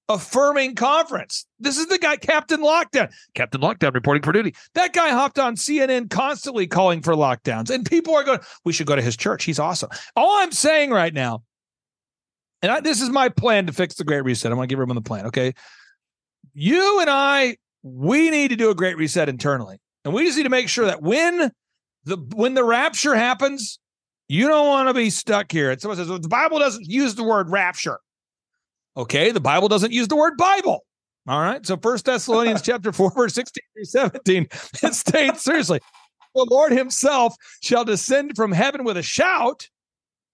affirming 0.09 0.75
conference. 0.75 1.45
This 1.59 1.77
is 1.77 1.87
the 1.87 1.97
guy, 1.97 2.17
Captain 2.17 2.61
Lockdown. 2.61 3.11
Captain 3.35 3.61
Lockdown 3.61 3.93
reporting 3.93 4.23
for 4.23 4.31
duty. 4.31 4.53
That 4.73 4.93
guy 4.93 5.09
hopped 5.09 5.39
on 5.39 5.55
CNN 5.55 6.09
constantly 6.09 6.67
calling 6.67 7.01
for 7.01 7.13
lockdowns. 7.13 7.69
And 7.69 7.85
people 7.85 8.13
are 8.15 8.23
going, 8.23 8.39
we 8.65 8.73
should 8.73 8.87
go 8.87 8.95
to 8.95 9.01
his 9.01 9.15
church. 9.15 9.43
He's 9.45 9.59
awesome. 9.59 9.89
All 10.15 10.39
I'm 10.39 10.51
saying 10.51 10.91
right 10.91 11.13
now, 11.13 11.43
and 12.61 12.71
I, 12.71 12.79
this 12.79 13.01
is 13.01 13.09
my 13.09 13.29
plan 13.29 13.65
to 13.67 13.73
fix 13.73 13.95
the 13.95 14.03
Great 14.03 14.23
Reset. 14.23 14.51
I'm 14.51 14.57
going 14.57 14.67
to 14.67 14.71
give 14.71 14.77
everyone 14.77 14.95
the 14.95 15.01
plan. 15.01 15.25
Okay. 15.27 15.53
You 16.53 16.99
and 17.01 17.09
I, 17.09 17.57
we 17.81 18.29
need 18.29 18.49
to 18.49 18.55
do 18.55 18.69
a 18.69 18.75
Great 18.75 18.97
Reset 18.97 19.27
internally. 19.29 19.79
And 20.05 20.13
we 20.13 20.25
just 20.25 20.37
need 20.37 20.43
to 20.43 20.49
make 20.49 20.69
sure 20.69 20.85
that 20.85 21.01
when 21.01 21.51
the 22.05 22.17
when 22.35 22.53
the 22.53 22.63
rapture 22.63 23.15
happens, 23.15 23.79
You 24.27 24.47
don't 24.47 24.67
want 24.67 24.87
to 24.87 24.93
be 24.93 25.09
stuck 25.09 25.51
here. 25.51 25.71
And 25.71 25.81
someone 25.81 25.97
says, 25.97 26.09
well, 26.09 26.19
the 26.19 26.29
Bible 26.29 26.59
doesn't 26.59 26.85
use 26.87 27.15
the 27.15 27.23
word 27.23 27.49
rapture. 27.49 27.99
Okay, 28.95 29.31
the 29.31 29.39
Bible 29.39 29.67
doesn't 29.67 29.91
use 29.91 30.07
the 30.07 30.15
word 30.15 30.37
Bible. 30.37 30.85
All 31.27 31.41
right. 31.41 31.65
So 31.65 31.77
First 31.77 32.05
Thessalonians 32.05 32.61
chapter 32.63 32.91
4, 32.91 33.11
verse 33.11 33.33
16 33.33 33.63
through 33.73 33.85
17, 33.85 34.47
it 34.83 34.93
states 34.93 35.43
seriously, 35.43 35.79
the 36.35 36.47
Lord 36.49 36.71
himself 36.71 37.35
shall 37.61 37.85
descend 37.85 38.35
from 38.35 38.51
heaven 38.51 38.83
with 38.83 38.97
a 38.97 39.03
shout 39.03 39.69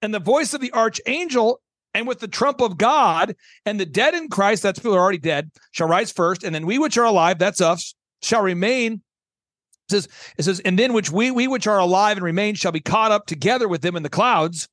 and 0.02 0.14
the 0.14 0.20
voice 0.20 0.54
of 0.54 0.62
the 0.62 0.74
archangel 0.74 1.62
and 1.94 2.08
with 2.08 2.20
the 2.20 2.28
trump 2.28 2.62
of 2.62 2.78
God, 2.78 3.36
and 3.66 3.80
the 3.80 3.86
dead 3.86 4.14
in 4.14 4.30
Christ, 4.30 4.62
that's 4.62 4.78
people 4.78 4.92
who 4.92 4.98
are 4.98 5.02
already 5.02 5.18
dead, 5.18 5.50
shall 5.72 5.88
rise 5.88 6.12
first, 6.12 6.44
and 6.44 6.54
then 6.54 6.68
we 6.68 6.78
which 6.78 7.00
are 7.00 7.06
alive, 7.06 7.40
that's 7.40 7.62
us, 7.62 7.96
shall 8.22 8.44
remain. 8.44 8.94
It 8.94 9.92
says, 9.92 10.08
it 10.38 10.44
says, 10.44 10.60
and 10.60 10.78
then 10.78 10.94
which 10.94 11.12
we 11.12 11.32
we 11.32 11.48
which 11.48 11.66
are 11.66 11.80
alive 11.80 12.18
and 12.18 12.24
remain 12.24 12.54
shall 12.54 12.72
be 12.72 12.80
caught 12.80 13.12
up 13.12 13.26
together 13.26 13.68
with 13.68 13.82
them 13.82 13.96
in 13.96 14.04
the 14.04 14.10
clouds 14.10 14.70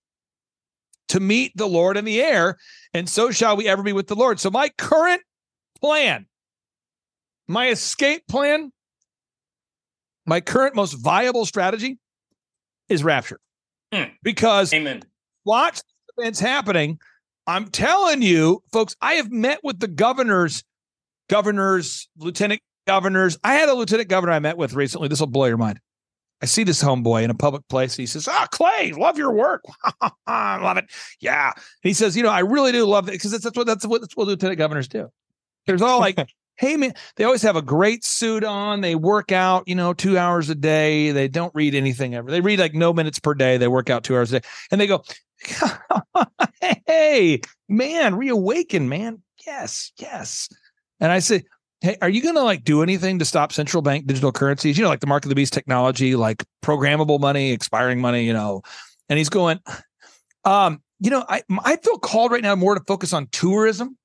to 1.09 1.21
meet 1.21 1.53
the 1.57 1.67
Lord 1.67 1.97
in 1.97 2.05
the 2.05 2.21
air, 2.21 2.57
and 2.93 3.09
so 3.09 3.31
shall 3.31 3.57
we 3.57 3.69
ever 3.69 3.83
be 3.83 3.93
with 3.93 4.09
the 4.09 4.15
Lord. 4.15 4.41
So 4.41 4.51
my 4.51 4.71
current 4.77 5.23
plan, 5.81 6.27
my 7.47 7.69
escape 7.69 8.27
plan, 8.29 8.73
my 10.27 10.41
current 10.41 10.75
most 10.75 10.95
viable 10.95 11.47
strategy 11.47 11.99
is 12.89 13.05
rapture. 13.05 13.41
Hmm. 13.93 14.11
Because 14.23 14.73
Amen. 14.75 15.03
watch 15.45 15.81
events 16.19 16.41
happening. 16.41 16.99
I'm 17.47 17.69
telling 17.69 18.23
you, 18.23 18.63
folks, 18.73 18.97
I 19.01 19.15
have 19.15 19.31
met 19.31 19.61
with 19.63 19.79
the 19.79 19.87
governors, 19.87 20.65
governors, 21.31 22.09
lieutenant 22.19 22.61
governors. 22.89 23.39
I 23.45 23.55
had 23.55 23.69
a 23.69 23.75
lieutenant 23.75 24.09
governor 24.09 24.33
I 24.33 24.41
met 24.41 24.57
with 24.57 24.75
recently. 24.75 25.07
This 25.09 25.21
will 25.21 25.29
blow 25.29 25.45
your 25.47 25.57
mind. 25.57 25.79
I 26.43 26.47
see 26.47 26.65
this 26.65 26.83
homeboy 26.83 27.23
in 27.23 27.31
a 27.31 27.35
public 27.35 27.67
place. 27.69 27.97
He 27.97 28.07
says, 28.07 28.29
Ah, 28.29 28.47
Clay, 28.51 28.93
love 28.93 29.17
your 29.17 29.33
work. 29.33 29.63
I 30.27 30.61
love 30.63 30.77
it. 30.77 30.85
Yeah. 31.21 31.53
he 31.83 31.95
says, 31.95 32.17
You 32.17 32.23
know, 32.23 32.31
I 32.31 32.41
really 32.41 32.73
do 32.73 32.85
love 32.85 33.09
it 33.09 33.13
because 33.13 33.31
that's, 33.31 33.45
that's 33.45 33.57
what 33.57 33.67
that's 33.67 33.87
what 33.87 34.01
that's 34.03 34.17
what 34.17 34.27
lieutenant 34.27 34.59
governors 34.59 34.89
do. 34.89 35.09
There's 35.67 35.83
all 35.83 35.99
like, 35.99 36.19
hey 36.57 36.77
man, 36.77 36.93
they 37.17 37.25
always 37.25 37.43
have 37.43 37.57
a 37.57 37.63
great 37.63 38.05
suit 38.05 38.45
on. 38.45 38.83
They 38.83 38.95
work 38.95 39.33
out, 39.33 39.67
you 39.67 39.75
know, 39.75 39.95
two 39.95 40.19
hours 40.19 40.51
a 40.51 40.55
day. 40.55 41.11
They 41.11 41.29
don't 41.29 41.55
read 41.55 41.75
anything 41.75 42.15
ever. 42.15 42.31
They 42.31 42.41
read 42.41 42.59
like 42.59 42.75
no 42.75 42.93
minutes 42.93 43.19
per 43.19 43.35
day. 43.35 43.57
They 43.57 43.69
work 43.69 43.89
out 43.89 44.05
two 44.05 44.17
hours 44.17 44.33
a 44.33 44.41
day. 44.41 44.49
And 44.71 44.81
they 44.81 44.87
go, 44.87 45.03
Hey, 46.87 47.41
man, 47.69 48.15
reawaken, 48.15 48.89
man. 48.89 49.23
Yes, 49.47 49.93
yes. 49.99 50.49
And 51.01 51.13
I 51.13 51.21
say, 51.21 51.45
Hey, 51.87 51.97
are 52.03 52.09
you 52.09 52.21
going 52.21 52.35
to 52.35 52.43
like 52.43 52.65
do 52.65 52.83
anything 52.83 53.21
to 53.21 53.25
stop 53.25 53.53
central 53.53 53.81
bank 53.81 54.09
digital 54.09 54.33
currencies? 54.33 54.77
You 54.77 54.83
know, 54.83 54.89
like 54.89 54.99
the 54.99 55.07
mark 55.07 55.25
of 55.25 55.29
the 55.29 55.37
beast 55.37 55.53
technology, 55.53 56.17
like 56.17 56.43
programmable 56.61 57.21
money, 57.21 57.53
expiring 57.53 58.01
money, 58.01 58.25
you 58.25 58.33
know. 58.33 58.63
And 59.09 59.19
he's 59.19 59.29
going, 59.29 59.61
um, 60.45 60.83
you 60.99 61.11
know, 61.11 61.25
I 61.29 61.45
I 61.65 61.77
feel 61.77 62.01
called 62.01 62.33
right 62.33 62.43
now 62.43 62.57
more 62.57 62.75
to 62.75 62.83
focus 62.89 63.13
on 63.13 63.29
tourism. 63.31 63.97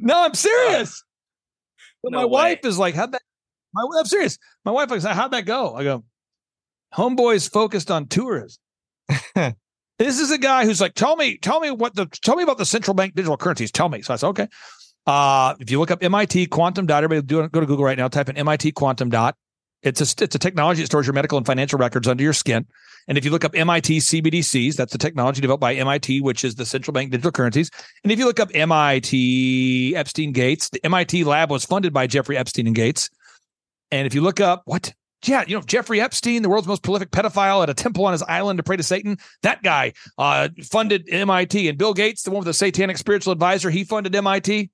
No, 0.00 0.24
I'm 0.24 0.34
serious. 0.34 1.04
But 2.02 2.10
No 2.10 2.18
my 2.18 2.24
way. 2.24 2.30
wife 2.30 2.64
is 2.64 2.76
like, 2.76 2.96
how'd 2.96 3.12
that? 3.12 3.22
My, 3.72 3.86
I'm 4.00 4.06
serious. 4.06 4.36
My 4.64 4.72
wife 4.72 4.90
is 4.90 5.04
like, 5.04 5.14
how'd 5.14 5.30
that 5.30 5.46
go? 5.46 5.76
I 5.76 5.84
go, 5.84 6.02
homeboy's 6.92 7.46
focused 7.46 7.92
on 7.92 8.08
tourism. 8.08 8.58
this 9.98 10.18
is 10.18 10.30
a 10.30 10.38
guy 10.38 10.64
who's 10.64 10.80
like, 10.80 10.94
tell 10.94 11.16
me, 11.16 11.36
tell 11.38 11.60
me 11.60 11.70
what 11.70 11.94
the, 11.94 12.06
tell 12.06 12.36
me 12.36 12.42
about 12.42 12.58
the 12.58 12.64
central 12.64 12.94
bank 12.94 13.14
digital 13.14 13.36
currencies. 13.36 13.70
Tell 13.70 13.88
me. 13.88 14.02
So 14.02 14.14
I 14.14 14.16
said, 14.16 14.28
okay. 14.28 14.48
Uh, 15.06 15.54
if 15.58 15.70
you 15.70 15.78
look 15.78 15.90
up 15.90 16.02
MIT 16.02 16.46
quantum 16.46 16.86
dot, 16.86 17.02
everybody 17.02 17.26
do 17.26 17.48
go 17.48 17.60
to 17.60 17.66
Google 17.66 17.84
right 17.84 17.96
now, 17.96 18.08
type 18.08 18.28
in 18.28 18.36
MIT 18.36 18.72
quantum 18.72 19.08
dot. 19.08 19.36
It's 19.82 20.00
a 20.00 20.24
it's 20.24 20.34
a 20.34 20.38
technology 20.38 20.82
that 20.82 20.86
stores 20.86 21.06
your 21.06 21.14
medical 21.14 21.38
and 21.38 21.46
financial 21.46 21.78
records 21.78 22.08
under 22.08 22.22
your 22.22 22.32
skin. 22.32 22.66
And 23.06 23.16
if 23.16 23.24
you 23.24 23.30
look 23.30 23.44
up 23.44 23.56
MIT 23.56 23.98
CBDCs, 23.98 24.76
that's 24.76 24.92
the 24.92 24.98
technology 24.98 25.40
developed 25.40 25.62
by 25.62 25.74
MIT, 25.74 26.20
which 26.20 26.44
is 26.44 26.56
the 26.56 26.66
central 26.66 26.92
bank 26.92 27.10
digital 27.10 27.32
currencies. 27.32 27.70
And 28.04 28.12
if 28.12 28.18
you 28.18 28.26
look 28.26 28.38
up 28.38 28.50
MIT 28.54 29.96
Epstein 29.96 30.32
Gates, 30.32 30.68
the 30.68 30.84
MIT 30.84 31.24
lab 31.24 31.50
was 31.50 31.64
funded 31.64 31.94
by 31.94 32.06
Jeffrey 32.06 32.36
Epstein 32.36 32.66
and 32.66 32.76
Gates. 32.76 33.08
And 33.90 34.06
if 34.06 34.14
you 34.14 34.20
look 34.20 34.40
up 34.40 34.62
what, 34.66 34.92
yeah, 35.24 35.44
you 35.46 35.56
know, 35.56 35.62
Jeffrey 35.62 36.00
Epstein, 36.00 36.42
the 36.42 36.48
world's 36.48 36.68
most 36.68 36.82
prolific 36.82 37.10
pedophile 37.10 37.62
at 37.62 37.70
a 37.70 37.74
temple 37.74 38.06
on 38.06 38.12
his 38.12 38.22
island 38.22 38.58
to 38.58 38.62
pray 38.62 38.76
to 38.76 38.82
Satan, 38.82 39.18
that 39.42 39.62
guy 39.62 39.92
uh, 40.16 40.48
funded 40.62 41.08
MIT. 41.10 41.68
And 41.68 41.76
Bill 41.76 41.94
Gates, 41.94 42.22
the 42.22 42.30
one 42.30 42.40
with 42.40 42.46
the 42.46 42.54
satanic 42.54 42.98
spiritual 42.98 43.32
advisor, 43.32 43.70
he 43.70 43.84
funded 43.84 44.14
MIT 44.14 44.70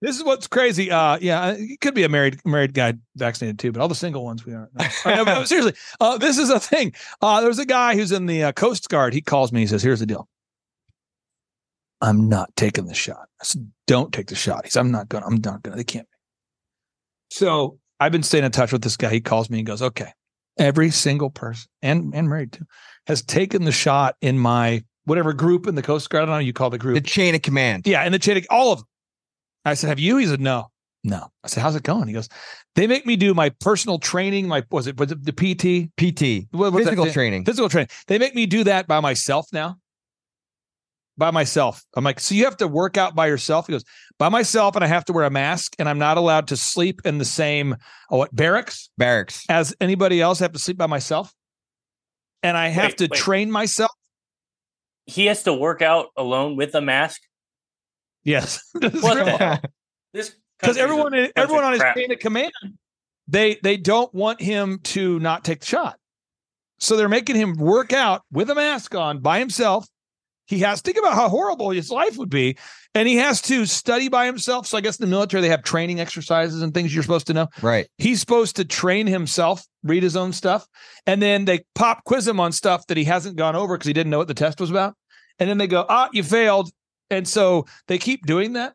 this 0.02 0.16
is 0.18 0.24
what's 0.24 0.48
crazy. 0.48 0.90
Uh, 0.90 1.18
yeah, 1.20 1.56
it 1.58 1.82
could 1.82 1.94
be 1.94 2.04
a 2.04 2.10
married 2.10 2.40
married 2.46 2.74
guy 2.74 2.94
vaccinated 3.18 3.60
too, 3.60 3.74
but 3.74 3.82
all 3.82 3.90
the 3.90 3.96
single 3.96 4.24
ones 4.24 4.46
we 4.46 4.54
aren't. 4.54 4.74
No, 4.76 4.86
no, 5.16 5.24
no, 5.26 5.44
seriously, 5.44 5.74
uh, 6.00 6.18
this 6.18 6.38
is 6.38 6.50
a 6.50 6.60
thing. 6.60 6.94
Uh, 7.22 7.42
there's 7.42 7.60
a 7.60 7.66
guy 7.66 7.96
who's 7.96 8.14
in 8.14 8.26
the 8.28 8.44
uh, 8.46 8.52
Coast 8.54 8.88
Guard. 8.88 9.14
He 9.14 9.22
calls 9.22 9.52
me. 9.52 9.60
He 9.62 9.68
says, 9.68 9.84
"Here's 9.84 10.00
the 10.00 10.06
deal. 10.06 10.30
I'm 12.02 12.30
not 12.30 12.56
taking 12.56 12.86
the 12.86 12.94
shot." 12.94 13.28
I 13.42 13.44
said, 13.44 13.70
"Don't 13.88 14.14
take 14.14 14.28
the 14.28 14.36
shot." 14.36 14.64
He 14.64 14.70
says, 14.72 14.78
"I'm 14.80 14.92
not 14.92 15.10
gonna. 15.10 15.26
I'm 15.26 15.42
not 15.44 15.64
gonna. 15.64 15.76
They 15.76 15.84
can't." 15.84 16.08
So 17.30 17.80
I've 18.00 18.12
been 18.12 18.24
staying 18.24 18.46
in 18.46 18.52
touch 18.52 18.72
with 18.72 18.82
this 18.82 18.98
guy. 18.98 19.10
He 19.10 19.22
calls 19.22 19.50
me 19.50 19.60
and 19.60 19.68
goes, 19.68 19.82
"Okay, 19.82 20.12
every 20.58 20.90
single 20.92 21.30
person 21.30 21.70
and 21.82 22.14
and 22.14 22.30
married 22.30 22.54
too 22.54 22.66
has 23.08 23.22
taken 23.22 23.64
the 23.66 23.72
shot 23.72 24.16
in 24.22 24.38
my 24.38 24.84
whatever 25.06 25.34
group 25.34 25.68
in 25.68 25.76
the 25.76 25.82
Coast 25.82 26.10
Guard. 26.10 26.24
I 26.24 26.26
don't 26.28 26.36
know 26.36 26.40
you 26.40 26.54
call 26.54 26.70
the 26.70 26.78
group. 26.78 26.96
The 26.96 27.02
chain 27.02 27.36
of 27.36 27.42
command. 27.42 27.88
Yeah, 27.88 28.02
and 28.02 28.14
the 28.14 28.20
chain, 28.20 28.38
of 28.38 28.46
all 28.50 28.72
of 28.74 28.80
them. 28.80 28.88
I 29.66 29.74
said, 29.74 29.88
"Have 29.90 30.00
you?" 30.00 30.18
He 30.18 30.26
said, 30.28 30.40
"No, 30.42 30.68
no." 31.04 31.28
I 31.44 31.48
said, 31.48 31.62
"How's 31.62 31.76
it 31.76 31.84
going?" 31.84 32.08
He 32.08 32.14
goes, 32.14 32.30
"They 32.76 32.88
make 32.88 33.06
me 33.06 33.16
do 33.16 33.34
my 33.34 33.50
personal 33.50 34.00
training. 34.00 34.48
My 34.48 34.64
was 34.72 34.88
it 34.88 34.98
was 34.98 35.12
it 35.12 35.24
the 35.24 35.34
PT 35.34 35.92
PT. 35.98 36.48
What- 36.52 36.74
Physical 36.74 37.12
training. 37.12 37.46
physical 37.46 37.70
training? 37.70 37.90
They 38.08 38.18
make 38.18 38.36
me 38.36 38.46
do 38.46 38.64
that 38.64 38.88
by 38.88 39.00
myself 39.00 39.48
now. 39.52 39.78
By 41.20 41.32
myself. 41.32 41.84
I'm 41.96 42.04
like, 42.04 42.20
so 42.20 42.34
you 42.34 42.46
have 42.46 42.58
to 42.58 42.68
work 42.68 42.98
out 42.98 43.14
by 43.14 43.28
yourself. 43.28 43.68
He 43.68 43.74
goes, 43.74 43.84
by 44.18 44.30
myself, 44.30 44.76
and 44.76 44.84
I 44.84 44.88
have 44.88 45.06
to 45.06 45.14
wear 45.14 45.26
a 45.26 45.30
mask, 45.30 45.76
and 45.78 45.88
I'm 45.90 46.00
not 46.00 46.18
allowed 46.18 46.48
to 46.48 46.58
sleep 46.58 47.02
in 47.06 47.18
the 47.20 47.26
same 47.26 47.76
oh, 48.10 48.18
what 48.18 48.36
barracks 48.36 48.90
Barracks. 48.98 49.44
as 49.50 49.76
anybody 49.82 50.22
else. 50.22 50.42
I 50.42 50.46
have 50.46 50.54
to 50.54 50.60
sleep 50.60 50.78
by 50.78 50.88
myself, 50.88 51.34
and 52.42 52.58
I 52.58 52.70
have 52.70 52.92
Wait, 52.92 52.98
to 53.00 53.04
wait. 53.12 53.20
train 53.20 53.52
myself. 53.52 53.92
He 55.06 55.26
has 55.28 55.44
to 55.44 55.54
work 55.54 55.82
out 55.82 56.08
alone 56.18 56.56
with 56.56 56.74
a 56.76 56.82
mask. 56.82 57.22
Yes, 58.24 58.62
What 58.74 58.92
the? 58.92 59.62
This 60.14 60.36
because 60.60 60.76
country's 60.76 60.78
a 60.78 60.82
everyone 60.82 61.32
everyone 61.36 61.64
on 61.64 61.74
his 61.74 61.82
crap. 61.82 61.96
chain 61.96 62.12
of 62.12 62.20
command 62.20 62.52
they 63.28 63.58
they 63.64 63.78
don't 63.78 64.14
want 64.14 64.42
him 64.42 64.80
to 64.84 65.20
not 65.20 65.44
take 65.46 65.62
the 65.62 65.66
shot 65.66 65.98
so 66.80 66.98
they're 66.98 67.08
making 67.10 67.36
him 67.36 67.54
work 67.56 67.94
out 67.94 68.24
with 68.32 68.50
a 68.50 68.56
mask 68.56 68.94
on 68.96 69.20
by 69.20 69.40
himself 69.40 69.88
he 70.50 70.60
has 70.60 70.82
think 70.82 70.98
about 70.98 71.14
how 71.14 71.30
horrible 71.30 71.70
his 71.70 71.92
life 71.92 72.18
would 72.18 72.30
be. 72.30 72.58
And 72.96 73.08
he 73.08 73.18
has 73.18 73.40
to 73.44 73.68
study 73.68 74.10
by 74.10 74.26
himself. 74.26 74.66
So 74.66 74.80
i 74.80 74.82
guess 74.82 75.00
in 75.00 75.06
the 75.06 75.10
military 75.10 75.42
they 75.42 75.50
have 75.50 75.62
training 75.62 76.00
exercises 76.00 76.64
and 76.64 76.74
things 76.74 76.94
you're 76.94 77.04
supposed 77.04 77.28
to 77.28 77.34
know. 77.34 77.48
Right. 77.62 77.88
he's 78.00 78.20
supposed 78.20 78.56
to 78.56 78.66
train 78.66 79.06
himself 79.06 79.64
read 79.84 80.02
his 80.04 80.18
own 80.18 80.34
stuff. 80.34 80.68
And 81.06 81.22
then 81.22 81.46
they 81.46 81.62
pop 81.76 82.04
quiz 82.04 82.28
him 82.28 82.40
on 82.40 82.52
stuff 82.52 82.86
that 82.88 82.98
he 82.98 83.04
hasn't 83.04 83.38
gone 83.38 83.56
over 83.56 83.78
because 83.78 83.88
he 83.88 83.94
didn't 83.94 84.10
know 84.10 84.18
what 84.18 84.28
the 84.28 84.34
test 84.34 84.60
was 84.60 84.72
about. 84.72 84.96
And 85.38 85.48
then 85.48 85.60
they 85.60 85.68
go 85.68 85.86
ah 85.88 86.10
you 86.12 86.24
failed. 86.24 86.72
And 87.12 87.28
so 87.28 87.66
they 87.88 88.00
keep 88.00 88.26
doing 88.26 88.54
that. 88.54 88.74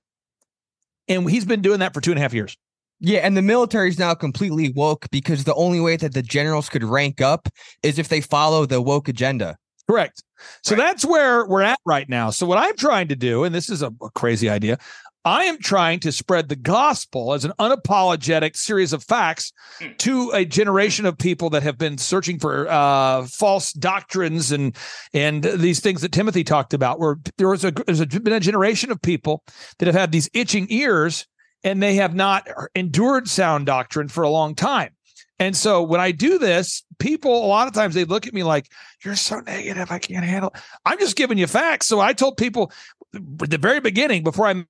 And 1.09 1.29
he's 1.29 1.45
been 1.45 1.61
doing 1.61 1.81
that 1.81 1.93
for 1.93 2.01
two 2.01 2.13
and 2.13 2.19
a 2.19 2.23
half 2.23 2.33
years. 2.33 2.57
Yeah, 3.01 3.19
and 3.19 3.37
the 3.37 3.43
military 3.43 3.89
is 3.89 3.99
now 3.99 4.15
completely 4.15 4.71
woke 4.71 5.07
because 5.11 5.45
the 5.45 5.55
only 5.55 5.81
way 5.81 5.97
that 5.97 6.15
the 6.15 6.23
generals 6.23 6.69
could 6.69 6.85
rank 6.85 7.21
up 7.21 7.49
is 7.83 7.99
if 7.99 8.09
they 8.09 8.21
follow 8.21 8.65
the 8.65 8.81
woke 8.81 9.09
agenda. 9.09 9.57
Correct. 9.89 10.23
So 10.63 10.75
Right. 10.75 10.83
that's 10.85 11.05
where 11.05 11.47
we're 11.47 11.63
at 11.63 11.79
right 11.85 12.09
now. 12.09 12.31
So 12.31 12.47
what 12.47 12.59
I'm 12.59 12.77
trying 12.77 13.09
to 13.09 13.17
do, 13.17 13.45
and 13.45 13.55
this 13.55 13.69
is 13.69 13.83
a, 13.83 13.93
a 14.03 14.11
crazy 14.15 14.49
idea, 14.49 14.79
I 15.27 15.45
am 15.45 15.59
trying 15.59 16.01
to 16.01 16.13
spread 16.13 16.51
the 16.51 16.57
gospel 16.57 17.33
as 17.33 17.47
an 17.47 17.53
unapologetic 17.59 18.57
series 18.57 18.93
of 18.93 19.03
facts 19.03 19.53
Hmm. 19.81 19.89
to 19.99 20.31
a 20.33 20.45
generation 20.45 21.07
of 21.07 21.17
people 21.19 21.51
that 21.51 21.63
have 21.63 21.79
been 21.79 21.97
searching 21.99 22.39
for 22.39 22.69
uh, 22.69 23.27
false 23.27 23.73
doctrines 23.73 24.53
and 24.53 24.77
and 25.13 25.43
these 25.45 25.81
things 25.81 26.03
that 26.03 26.13
Timothy 26.13 26.45
talked 26.45 26.75
about. 26.75 27.01
Where 27.01 27.17
there 27.39 27.49
was 27.49 27.65
a 27.65 27.71
there's 27.71 28.01
a, 28.01 28.07
been 28.07 28.33
a 28.35 28.41
generation 28.41 28.91
of 28.93 29.01
people 29.03 29.43
that 29.79 29.87
have 29.87 29.95
had 29.95 30.13
these 30.13 30.29
itching 30.35 30.67
ears 30.71 31.27
and 31.65 31.83
they 31.83 31.95
have 31.95 32.15
not 32.15 32.47
endured 32.75 33.29
sound 33.29 33.67
doctrine 33.67 34.09
for 34.09 34.23
a 34.23 34.31
long 34.31 34.55
time. 34.55 34.94
And 35.39 35.57
so 35.57 35.83
when 35.83 36.01
I 36.01 36.13
do 36.13 36.39
this, 36.39 36.85
people 36.99 37.45
a 37.45 37.49
lot 37.49 37.67
of 37.67 37.75
times 37.75 37.95
they 37.95 38.05
look 38.05 38.27
at 38.27 38.35
me 38.35 38.45
like, 38.45 38.71
"You're 39.05 39.17
so 39.17 39.41
negative. 39.41 39.91
I 39.91 39.99
can't 39.99 40.25
handle." 40.25 40.53
It. 40.55 40.61
I'm 40.85 40.99
just 40.99 41.17
giving 41.17 41.39
you 41.39 41.47
facts. 41.47 41.87
So 41.87 42.01
I 42.01 42.13
told 42.13 42.37
people 42.37 42.73
at 43.15 43.51
the 43.51 43.59
very 43.59 43.81
beginning, 43.81 44.23
before 44.23 44.47
I 44.47 44.55
met 44.55 44.67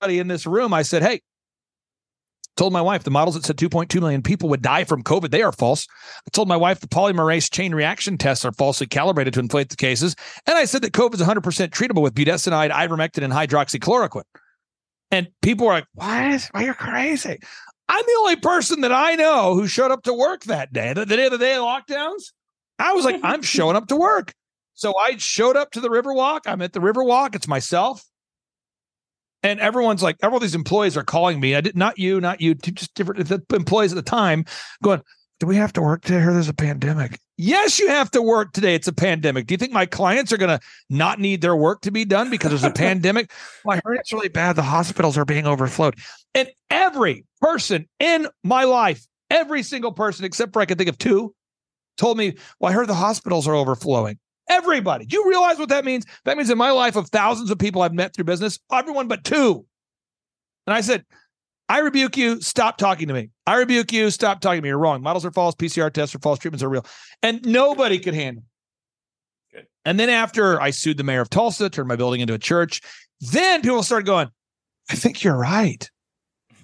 anybody 0.00 0.18
in 0.18 0.28
this 0.28 0.46
room, 0.46 0.72
I 0.72 0.82
said, 0.82 1.02
"Hey." 1.02 1.20
Told 2.56 2.72
my 2.72 2.82
wife 2.82 3.04
the 3.04 3.10
models 3.12 3.36
that 3.36 3.44
said 3.44 3.56
2.2 3.56 4.00
million 4.00 4.20
people 4.20 4.48
would 4.48 4.62
die 4.62 4.82
from 4.82 5.04
COVID, 5.04 5.30
they 5.30 5.42
are 5.42 5.52
false. 5.52 5.86
I 6.26 6.30
told 6.32 6.48
my 6.48 6.56
wife 6.56 6.80
the 6.80 6.88
polymerase 6.88 7.48
chain 7.52 7.72
reaction 7.72 8.18
tests 8.18 8.44
are 8.44 8.50
falsely 8.50 8.88
calibrated 8.88 9.34
to 9.34 9.40
inflate 9.40 9.68
the 9.68 9.76
cases. 9.76 10.16
And 10.44 10.58
I 10.58 10.64
said 10.64 10.82
that 10.82 10.92
COVID 10.92 11.14
is 11.14 11.20
100% 11.20 11.70
treatable 11.70 12.02
with 12.02 12.16
budesonide, 12.16 12.72
ivermectin, 12.72 13.22
and 13.22 13.32
hydroxychloroquine. 13.32 14.24
And 15.12 15.28
people 15.40 15.68
were 15.68 15.74
like, 15.74 15.86
what? 15.94 16.48
Why 16.50 16.62
are 16.62 16.64
you're 16.64 16.74
crazy. 16.74 17.38
I'm 17.88 18.04
the 18.04 18.16
only 18.20 18.36
person 18.36 18.82
that 18.82 18.92
I 18.92 19.14
know 19.14 19.54
who 19.54 19.66
showed 19.66 19.90
up 19.90 20.02
to 20.02 20.12
work 20.12 20.44
that 20.44 20.72
day. 20.72 20.92
The, 20.92 21.04
the 21.04 21.16
day 21.16 21.26
of 21.26 21.32
the 21.32 21.38
day 21.38 21.54
of 21.54 21.62
lockdowns, 21.62 22.32
I 22.78 22.92
was 22.92 23.04
like, 23.04 23.20
I'm 23.22 23.42
showing 23.42 23.76
up 23.76 23.88
to 23.88 23.96
work. 23.96 24.34
So 24.74 24.96
I 24.96 25.16
showed 25.16 25.56
up 25.56 25.72
to 25.72 25.80
the 25.80 25.88
Riverwalk. 25.88 26.40
I'm 26.46 26.62
at 26.62 26.72
the 26.72 26.80
Riverwalk. 26.80 27.34
It's 27.34 27.48
myself. 27.48 28.04
And 29.42 29.60
everyone's 29.60 30.02
like, 30.02 30.16
all 30.22 30.38
these 30.38 30.54
employees 30.54 30.96
are 30.96 31.04
calling 31.04 31.40
me. 31.40 31.54
I 31.54 31.60
did 31.60 31.76
not 31.76 31.98
you, 31.98 32.20
not 32.20 32.40
you, 32.40 32.54
just 32.54 32.94
different 32.94 33.30
employees 33.52 33.92
at 33.92 33.96
the 33.96 34.02
time 34.02 34.44
going, 34.82 35.00
do 35.40 35.46
we 35.46 35.56
have 35.56 35.72
to 35.74 35.82
work? 35.82 36.06
Here, 36.06 36.32
there's 36.32 36.48
a 36.48 36.54
pandemic. 36.54 37.18
Yes, 37.40 37.78
you 37.78 37.86
have 37.86 38.10
to 38.10 38.20
work 38.20 38.52
today. 38.52 38.74
It's 38.74 38.88
a 38.88 38.92
pandemic. 38.92 39.46
Do 39.46 39.54
you 39.54 39.58
think 39.58 39.72
my 39.72 39.86
clients 39.86 40.32
are 40.32 40.36
going 40.36 40.58
to 40.58 40.64
not 40.90 41.20
need 41.20 41.40
their 41.40 41.54
work 41.54 41.82
to 41.82 41.92
be 41.92 42.04
done 42.04 42.30
because 42.30 42.50
there's 42.50 42.64
a 42.64 42.70
pandemic? 42.74 43.30
Well, 43.64 43.76
I 43.76 43.80
heard 43.84 43.98
it's 44.00 44.12
really 44.12 44.28
bad. 44.28 44.56
The 44.56 44.62
hospitals 44.62 45.16
are 45.16 45.24
being 45.24 45.46
overflowed. 45.46 45.94
And 46.34 46.48
every 46.68 47.24
person 47.40 47.88
in 48.00 48.26
my 48.42 48.64
life, 48.64 49.06
every 49.30 49.62
single 49.62 49.92
person, 49.92 50.24
except 50.24 50.52
for 50.52 50.60
I 50.60 50.66
can 50.66 50.76
think 50.76 50.90
of 50.90 50.98
two, 50.98 51.32
told 51.96 52.18
me, 52.18 52.34
Well, 52.58 52.72
I 52.72 52.74
heard 52.74 52.88
the 52.88 52.94
hospitals 52.94 53.46
are 53.46 53.54
overflowing. 53.54 54.18
Everybody. 54.50 55.06
Do 55.06 55.16
you 55.16 55.28
realize 55.28 55.58
what 55.58 55.68
that 55.68 55.84
means? 55.84 56.06
That 56.24 56.36
means 56.36 56.50
in 56.50 56.58
my 56.58 56.72
life 56.72 56.96
of 56.96 57.08
thousands 57.08 57.52
of 57.52 57.58
people 57.58 57.82
I've 57.82 57.94
met 57.94 58.14
through 58.14 58.24
business, 58.24 58.58
everyone 58.72 59.06
but 59.06 59.22
two. 59.22 59.64
And 60.66 60.74
I 60.74 60.80
said, 60.80 61.04
I 61.68 61.80
rebuke 61.80 62.16
you. 62.16 62.40
Stop 62.40 62.78
talking 62.78 63.08
to 63.08 63.14
me. 63.14 63.30
I 63.46 63.56
rebuke 63.56 63.92
you. 63.92 64.10
Stop 64.10 64.40
talking 64.40 64.58
to 64.58 64.62
me. 64.62 64.68
You're 64.68 64.78
wrong. 64.78 65.02
Models 65.02 65.24
are 65.24 65.30
false. 65.30 65.54
PCR 65.54 65.92
tests 65.92 66.14
are 66.14 66.18
false. 66.18 66.38
Treatments 66.38 66.62
are 66.62 66.68
real. 66.68 66.86
And 67.22 67.44
nobody 67.44 67.98
could 67.98 68.14
handle. 68.14 68.44
And 69.84 69.98
then 69.98 70.10
after 70.10 70.60
I 70.60 70.70
sued 70.70 70.96
the 70.96 71.04
mayor 71.04 71.20
of 71.20 71.30
Tulsa, 71.30 71.70
turned 71.70 71.88
my 71.88 71.96
building 71.96 72.20
into 72.20 72.34
a 72.34 72.38
church, 72.38 72.80
then 73.20 73.62
people 73.62 73.82
started 73.82 74.06
going, 74.06 74.28
I 74.90 74.94
think 74.94 75.22
you're 75.22 75.36
right. 75.36 75.88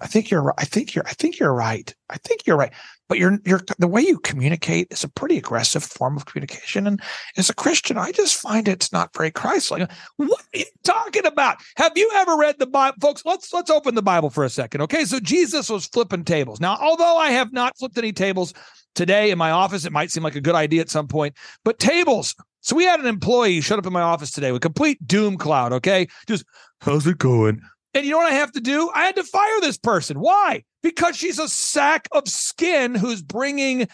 I 0.01 0.07
think 0.07 0.29
you're 0.29 0.43
right. 0.43 0.55
I 0.57 0.65
think 0.65 0.93
you're 0.93 1.07
I 1.07 1.13
think 1.13 1.39
you're 1.39 1.53
right. 1.53 1.93
I 2.09 2.17
think 2.17 2.45
you're 2.45 2.57
right. 2.57 2.73
But 3.07 3.19
you're 3.19 3.37
you're 3.45 3.61
the 3.77 3.87
way 3.87 4.01
you 4.01 4.17
communicate 4.19 4.87
is 4.89 5.03
a 5.03 5.09
pretty 5.09 5.37
aggressive 5.37 5.83
form 5.83 6.17
of 6.17 6.25
communication. 6.25 6.87
And 6.87 6.99
as 7.37 7.49
a 7.49 7.53
Christian, 7.53 7.97
I 7.97 8.11
just 8.11 8.35
find 8.35 8.67
it's 8.67 8.91
not 8.91 9.13
very 9.15 9.29
Christ-like. 9.29 9.91
What 10.17 10.41
are 10.53 10.57
you 10.57 10.65
talking 10.83 11.25
about? 11.25 11.57
Have 11.77 11.91
you 11.95 12.09
ever 12.15 12.35
read 12.35 12.57
the 12.57 12.65
Bible? 12.65 12.97
Folks, 12.99 13.23
let's 13.23 13.53
let's 13.53 13.69
open 13.69 13.93
the 13.93 14.01
Bible 14.01 14.29
for 14.29 14.43
a 14.43 14.49
second. 14.49 14.81
Okay. 14.81 15.05
So 15.05 15.19
Jesus 15.19 15.69
was 15.69 15.85
flipping 15.85 16.23
tables. 16.23 16.59
Now, 16.59 16.77
although 16.81 17.17
I 17.17 17.29
have 17.29 17.53
not 17.53 17.77
flipped 17.77 17.97
any 17.97 18.11
tables 18.11 18.53
today 18.95 19.29
in 19.29 19.37
my 19.37 19.51
office, 19.51 19.85
it 19.85 19.91
might 19.91 20.09
seem 20.09 20.23
like 20.23 20.35
a 20.35 20.41
good 20.41 20.55
idea 20.55 20.81
at 20.81 20.89
some 20.89 21.07
point, 21.07 21.35
but 21.63 21.79
tables. 21.79 22.33
So 22.61 22.75
we 22.75 22.85
had 22.85 22.99
an 22.99 23.05
employee 23.05 23.61
showed 23.61 23.77
up 23.77 23.85
in 23.85 23.93
my 23.93 24.01
office 24.01 24.31
today 24.31 24.51
with 24.51 24.63
complete 24.63 25.05
doom 25.05 25.37
cloud. 25.37 25.73
Okay. 25.73 26.07
Just 26.25 26.43
how's 26.81 27.05
it 27.05 27.19
going? 27.19 27.61
And 27.93 28.03
you 28.03 28.11
know 28.11 28.17
what 28.17 28.31
I 28.31 28.35
have 28.35 28.51
to 28.53 28.61
do? 28.61 28.91
I 28.93 29.05
had 29.05 29.15
to 29.15 29.23
fire 29.23 29.61
this 29.61 29.77
person. 29.77 30.19
Why? 30.19 30.63
Because 30.85 31.17
she's 31.17 31.39
a 31.39 31.49
sack 31.49 32.07
of 32.11 32.27
skin 32.27 32.93
who's 32.93 33.23
bringing 33.23 33.87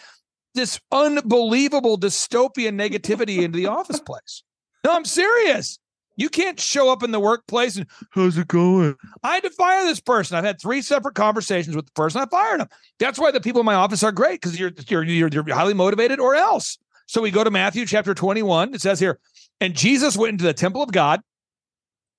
this 0.54 0.78
unbelievable 0.92 1.98
dystopian 1.98 2.78
negativity 2.78 3.38
into 3.38 3.56
the 3.56 3.64
office 3.64 3.98
place. 4.06 4.42
No, 4.84 4.94
I'm 4.94 5.06
serious. 5.06 5.78
You 6.16 6.28
can't 6.28 6.60
show 6.60 6.92
up 6.92 7.02
in 7.02 7.10
the 7.10 7.18
workplace 7.18 7.78
and 7.78 7.86
how's 8.10 8.36
it 8.36 8.46
going? 8.48 8.94
I 9.22 9.36
had 9.36 9.44
to 9.44 9.50
fire 9.52 9.86
this 9.86 10.00
person. 10.00 10.36
I've 10.36 10.44
had 10.44 10.60
three 10.60 10.82
separate 10.82 11.14
conversations 11.14 11.74
with 11.74 11.86
the 11.86 11.92
person. 11.92 12.20
I 12.20 12.26
fired 12.26 12.60
him. 12.60 12.68
That's 12.98 13.18
why 13.18 13.30
the 13.30 13.40
people 13.40 13.60
in 13.60 13.64
my 13.64 13.72
office 13.72 14.02
are 14.02 14.12
great 14.12 14.42
because 14.42 14.60
you're, 14.60 14.72
you're 14.86 15.02
you're 15.02 15.30
you're 15.32 15.54
highly 15.54 15.72
motivated 15.72 16.20
or 16.20 16.34
else. 16.34 16.76
So 17.06 17.22
we 17.22 17.30
go 17.30 17.42
to 17.42 17.50
Matthew 17.50 17.86
chapter 17.86 18.12
21. 18.12 18.74
It 18.74 18.82
says 18.82 19.00
here, 19.00 19.18
and 19.62 19.74
Jesus 19.74 20.14
went 20.14 20.32
into 20.32 20.44
the 20.44 20.52
temple 20.52 20.82
of 20.82 20.92
God 20.92 21.22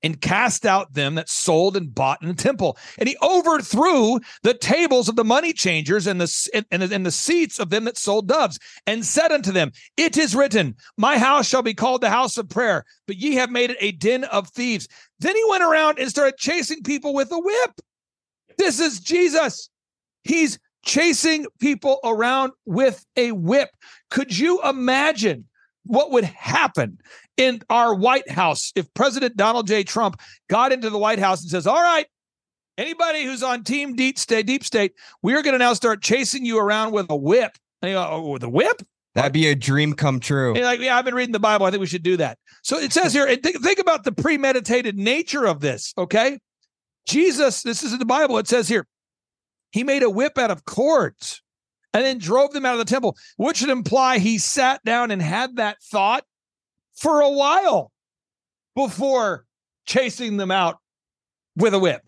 and 0.04 0.20
cast 0.20 0.66
out 0.66 0.94
them 0.94 1.16
that 1.16 1.30
sold 1.30 1.78
and 1.78 1.96
bought 1.96 2.22
in 2.22 2.28
the 2.28 2.34
temple. 2.34 2.78
And 2.98 3.08
he 3.08 3.18
overthrew 3.22 4.20
the 4.44 4.54
tables 4.54 5.08
of 5.08 5.16
the 5.16 5.24
money 5.24 5.54
changers 5.54 6.06
and 6.06 6.20
the, 6.20 6.63
and, 6.72 6.84
and 6.84 7.06
the 7.06 7.12
seats 7.12 7.60
of 7.60 7.70
them 7.70 7.86
that 7.86 7.98
sold 7.98 8.28
doves 8.28 8.60
and 8.86 9.06
said 9.06 9.32
unto 9.32 9.52
them, 9.52 9.72
It 9.98 10.18
is 10.18 10.36
written, 10.36 10.76
My 10.98 11.18
house 11.18 11.48
shall 11.48 11.63
be 11.63 11.74
called 11.74 12.02
the 12.02 12.10
house 12.10 12.38
of 12.38 12.50
prayer, 12.50 12.84
but 13.08 13.18
ye 13.18 13.36
have 13.36 13.50
made 13.50 13.72
it 13.72 13.78
a 13.80 13.94
den 13.94 14.26
of 14.26 14.50
thieves. 14.50 14.88
Then 15.20 15.36
he 15.36 15.44
went 15.50 15.63
around 15.63 16.00
and 16.00 16.10
started 16.10 16.38
chasing 16.38 16.84
people 16.84 17.13
with 17.13 17.32
a 17.32 17.39
whip. 17.39 17.82
This 18.58 18.80
is 18.80 19.00
Jesus. 19.00 19.70
He's 20.24 20.60
chasing 20.86 21.46
people 21.60 22.00
around 22.04 22.52
with 22.66 23.06
a 23.16 23.32
whip. 23.32 23.70
Could 24.10 24.38
you 24.38 24.62
imagine 24.63 25.46
what 25.86 26.12
would 26.12 26.24
happen 26.24 26.98
in 27.38 27.62
our 27.69 27.96
White 27.96 28.30
House 28.30 28.72
if 28.76 28.93
President 28.93 29.36
Donald 29.36 29.67
J. 29.67 29.84
Trump 29.84 30.19
got 30.50 30.72
into 30.72 30.89
the 30.89 30.98
White 30.98 31.19
House 31.19 31.41
and 31.41 31.50
says, 31.50 31.67
All 31.67 31.82
right, 31.82 32.06
anybody 32.78 33.24
who's 33.24 33.43
on 33.43 33.63
Team 33.63 33.96
Deep 33.96 34.17
State, 34.17 34.46
Deep 34.46 34.63
State, 34.63 34.93
we 35.22 35.34
are 35.34 35.41
going 35.41 35.54
to 35.54 35.60
now 35.60 35.74
start 35.74 36.02
chasing 36.02 36.46
you 36.46 36.60
around 36.60 36.91
with 36.91 37.08
a 37.10 37.15
whip. 37.15 37.58
And 37.82 37.89
you 37.89 37.98
go, 37.98 38.08
oh, 38.10 38.30
with 38.32 38.43
a 38.43 38.50
whip? 38.50 38.82
That'd 39.15 39.34
be 39.34 39.48
a 39.48 39.56
dream 39.56 39.93
come 39.93 40.19
true. 40.19 40.54
like, 40.56 40.80
yeah, 40.80 40.98
I've 40.98 41.06
been 41.06 41.13
reading 41.13 41.34
the 41.34 41.39
Bible. 41.39 41.65
I 41.65 41.72
think 41.72 41.82
we 41.82 41.88
should 41.88 42.04
do 42.04 42.17
that. 42.17 42.39
So 42.63 42.78
it 42.78 42.91
says 42.91 43.13
here, 43.13 43.28
think, 43.36 43.62
think 43.62 43.80
about 43.80 44.04
the 44.04 44.12
premeditated 44.12 44.98
nature 44.98 45.46
of 45.46 45.60
this. 45.60 45.93
Okay. 45.98 46.39
Jesus, 47.06 47.62
this 47.62 47.84
is 47.84 47.93
in 47.93 48.00
the 48.00 48.06
Bible. 48.06 48.38
It 48.38 48.48
says 48.48 48.67
here, 48.67 48.88
he 49.72 49.84
made 49.84 50.04
a 50.04 50.10
whip 50.10 50.38
out 50.38 50.50
of 50.50 50.65
cords 50.65 51.41
and 51.93 52.04
then 52.04 52.17
drove 52.17 52.54
them 52.54 52.65
out 52.65 52.74
of 52.74 52.80
the 52.80 52.86
temple, 52.86 53.15
which 53.38 53.62
would 53.62 53.69
imply 53.69 54.17
he 54.17 54.38
sat 54.39 54.84
down 54.84 55.12
and 55.12 55.22
had 55.22 55.58
that 55.58 55.78
thought 55.84 56.24
for 56.96 57.22
a 57.22 57.30
while 57.30 57.92
before 58.76 59.46
chasing 59.86 60.38
them 60.38 60.52
out 60.52 60.78
with 61.56 61.74
a 61.74 61.80
whip. 61.80 62.02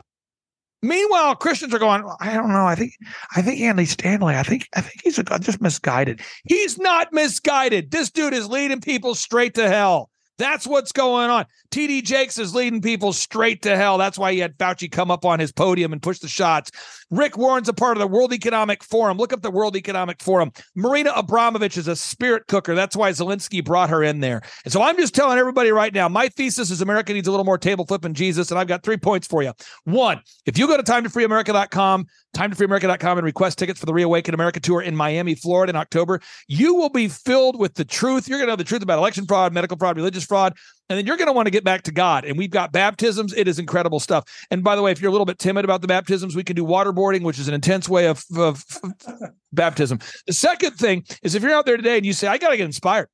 Meanwhile, 0.81 1.35
Christians 1.35 1.73
are 1.73 1.79
going, 1.79 2.03
I 2.19 2.33
don't 2.33 2.49
know. 2.49 2.65
I 2.65 2.75
think 2.75 2.93
I 3.35 3.41
think 3.41 3.59
Andy 3.61 3.85
Stanley, 3.85 4.35
I 4.35 4.43
think 4.43 4.67
I 4.75 4.81
think 4.81 5.01
he's 5.03 5.17
a, 5.17 5.23
just 5.39 5.61
misguided. 5.61 6.21
He's 6.43 6.77
not 6.77 7.11
misguided. 7.11 7.89
This 7.89 8.11
dude 8.11 8.33
is 8.33 8.47
leading 8.47 8.81
people 8.81 9.15
straight 9.15 9.55
to 9.55 9.67
hell. 9.67 10.09
That's 10.37 10.67
what's 10.67 10.91
going 10.91 11.29
on. 11.29 11.45
TD 11.71 12.03
Jakes 12.03 12.37
is 12.37 12.53
leading 12.53 12.81
people 12.81 13.13
straight 13.13 13.61
to 13.63 13.75
hell. 13.75 13.97
That's 13.97 14.17
why 14.17 14.33
he 14.33 14.39
had 14.39 14.57
Fauci 14.57 14.91
come 14.91 15.11
up 15.11 15.25
on 15.25 15.39
his 15.39 15.51
podium 15.51 15.93
and 15.93 16.01
push 16.01 16.19
the 16.19 16.27
shots. 16.27 16.71
Rick 17.11 17.37
Warren's 17.37 17.69
a 17.69 17.73
part 17.73 17.97
of 17.97 18.01
the 18.01 18.07
World 18.07 18.33
Economic 18.33 18.83
Forum. 18.83 19.17
Look 19.17 19.31
up 19.31 19.41
the 19.41 19.51
World 19.51 19.75
Economic 19.75 20.21
Forum. 20.21 20.51
Marina 20.75 21.11
Abramovich 21.15 21.77
is 21.77 21.87
a 21.87 21.95
spirit 21.95 22.47
cooker. 22.47 22.75
That's 22.75 22.95
why 22.95 23.11
Zelensky 23.11 23.63
brought 23.63 23.89
her 23.89 24.03
in 24.03 24.19
there. 24.19 24.41
And 24.63 24.73
so 24.73 24.81
I'm 24.81 24.97
just 24.97 25.15
telling 25.15 25.37
everybody 25.37 25.71
right 25.71 25.93
now, 25.93 26.09
my 26.09 26.27
thesis 26.29 26.71
is 26.71 26.81
America 26.81 27.13
needs 27.13 27.27
a 27.27 27.31
little 27.31 27.45
more 27.45 27.57
table 27.57 27.85
flipping 27.85 28.13
Jesus. 28.13 28.51
And 28.51 28.59
I've 28.59 28.67
got 28.67 28.83
three 28.83 28.97
points 28.97 29.27
for 29.27 29.43
you. 29.43 29.53
One, 29.83 30.21
if 30.45 30.57
you 30.57 30.67
go 30.67 30.77
to 30.77 30.83
timetofreeamerica.com, 30.83 32.07
timetofreeamerica.com 32.35 33.17
and 33.17 33.25
request 33.25 33.57
tickets 33.57 33.79
for 33.79 33.85
the 33.85 33.93
Reawaken 33.93 34.33
America 34.33 34.59
tour 34.59 34.81
in 34.81 34.95
Miami, 34.95 35.35
Florida 35.35 35.69
in 35.69 35.75
October, 35.75 36.19
you 36.47 36.75
will 36.75 36.89
be 36.89 37.07
filled 37.07 37.59
with 37.59 37.75
the 37.75 37.85
truth. 37.85 38.27
You're 38.27 38.39
going 38.39 38.47
to 38.47 38.51
know 38.51 38.57
the 38.57 38.63
truth 38.63 38.83
about 38.83 38.99
election 38.99 39.25
fraud, 39.25 39.53
medical 39.53 39.77
fraud, 39.77 39.95
religious 39.95 40.24
fraud, 40.25 40.53
and 40.89 40.97
then 40.97 41.05
you're 41.05 41.17
going 41.17 41.27
to 41.27 41.33
want 41.33 41.47
to 41.47 41.51
get 41.51 41.63
back 41.63 41.83
to 41.83 41.91
God. 41.91 42.25
And 42.25 42.37
we've 42.37 42.51
got 42.51 42.71
baptisms. 42.71 43.33
It 43.33 43.47
is 43.47 43.59
incredible 43.59 43.99
stuff. 43.99 44.25
And 44.51 44.63
by 44.63 44.75
the 44.75 44.81
way, 44.81 44.91
if 44.91 45.01
you're 45.01 45.09
a 45.09 45.11
little 45.11 45.25
bit 45.25 45.39
timid 45.39 45.65
about 45.65 45.81
the 45.81 45.87
baptisms, 45.87 46.35
we 46.35 46.43
can 46.43 46.55
do 46.55 46.63
waterboarding, 46.63 47.23
which 47.23 47.39
is 47.39 47.47
an 47.47 47.53
intense 47.53 47.89
way 47.89 48.07
of, 48.07 48.23
of 48.37 48.63
baptism. 49.53 49.99
The 50.27 50.33
second 50.33 50.73
thing 50.73 51.05
is 51.23 51.35
if 51.35 51.41
you're 51.41 51.53
out 51.53 51.65
there 51.65 51.77
today 51.77 51.97
and 51.97 52.05
you 52.05 52.13
say, 52.13 52.27
I 52.27 52.37
got 52.37 52.49
to 52.49 52.57
get 52.57 52.65
inspired. 52.65 53.07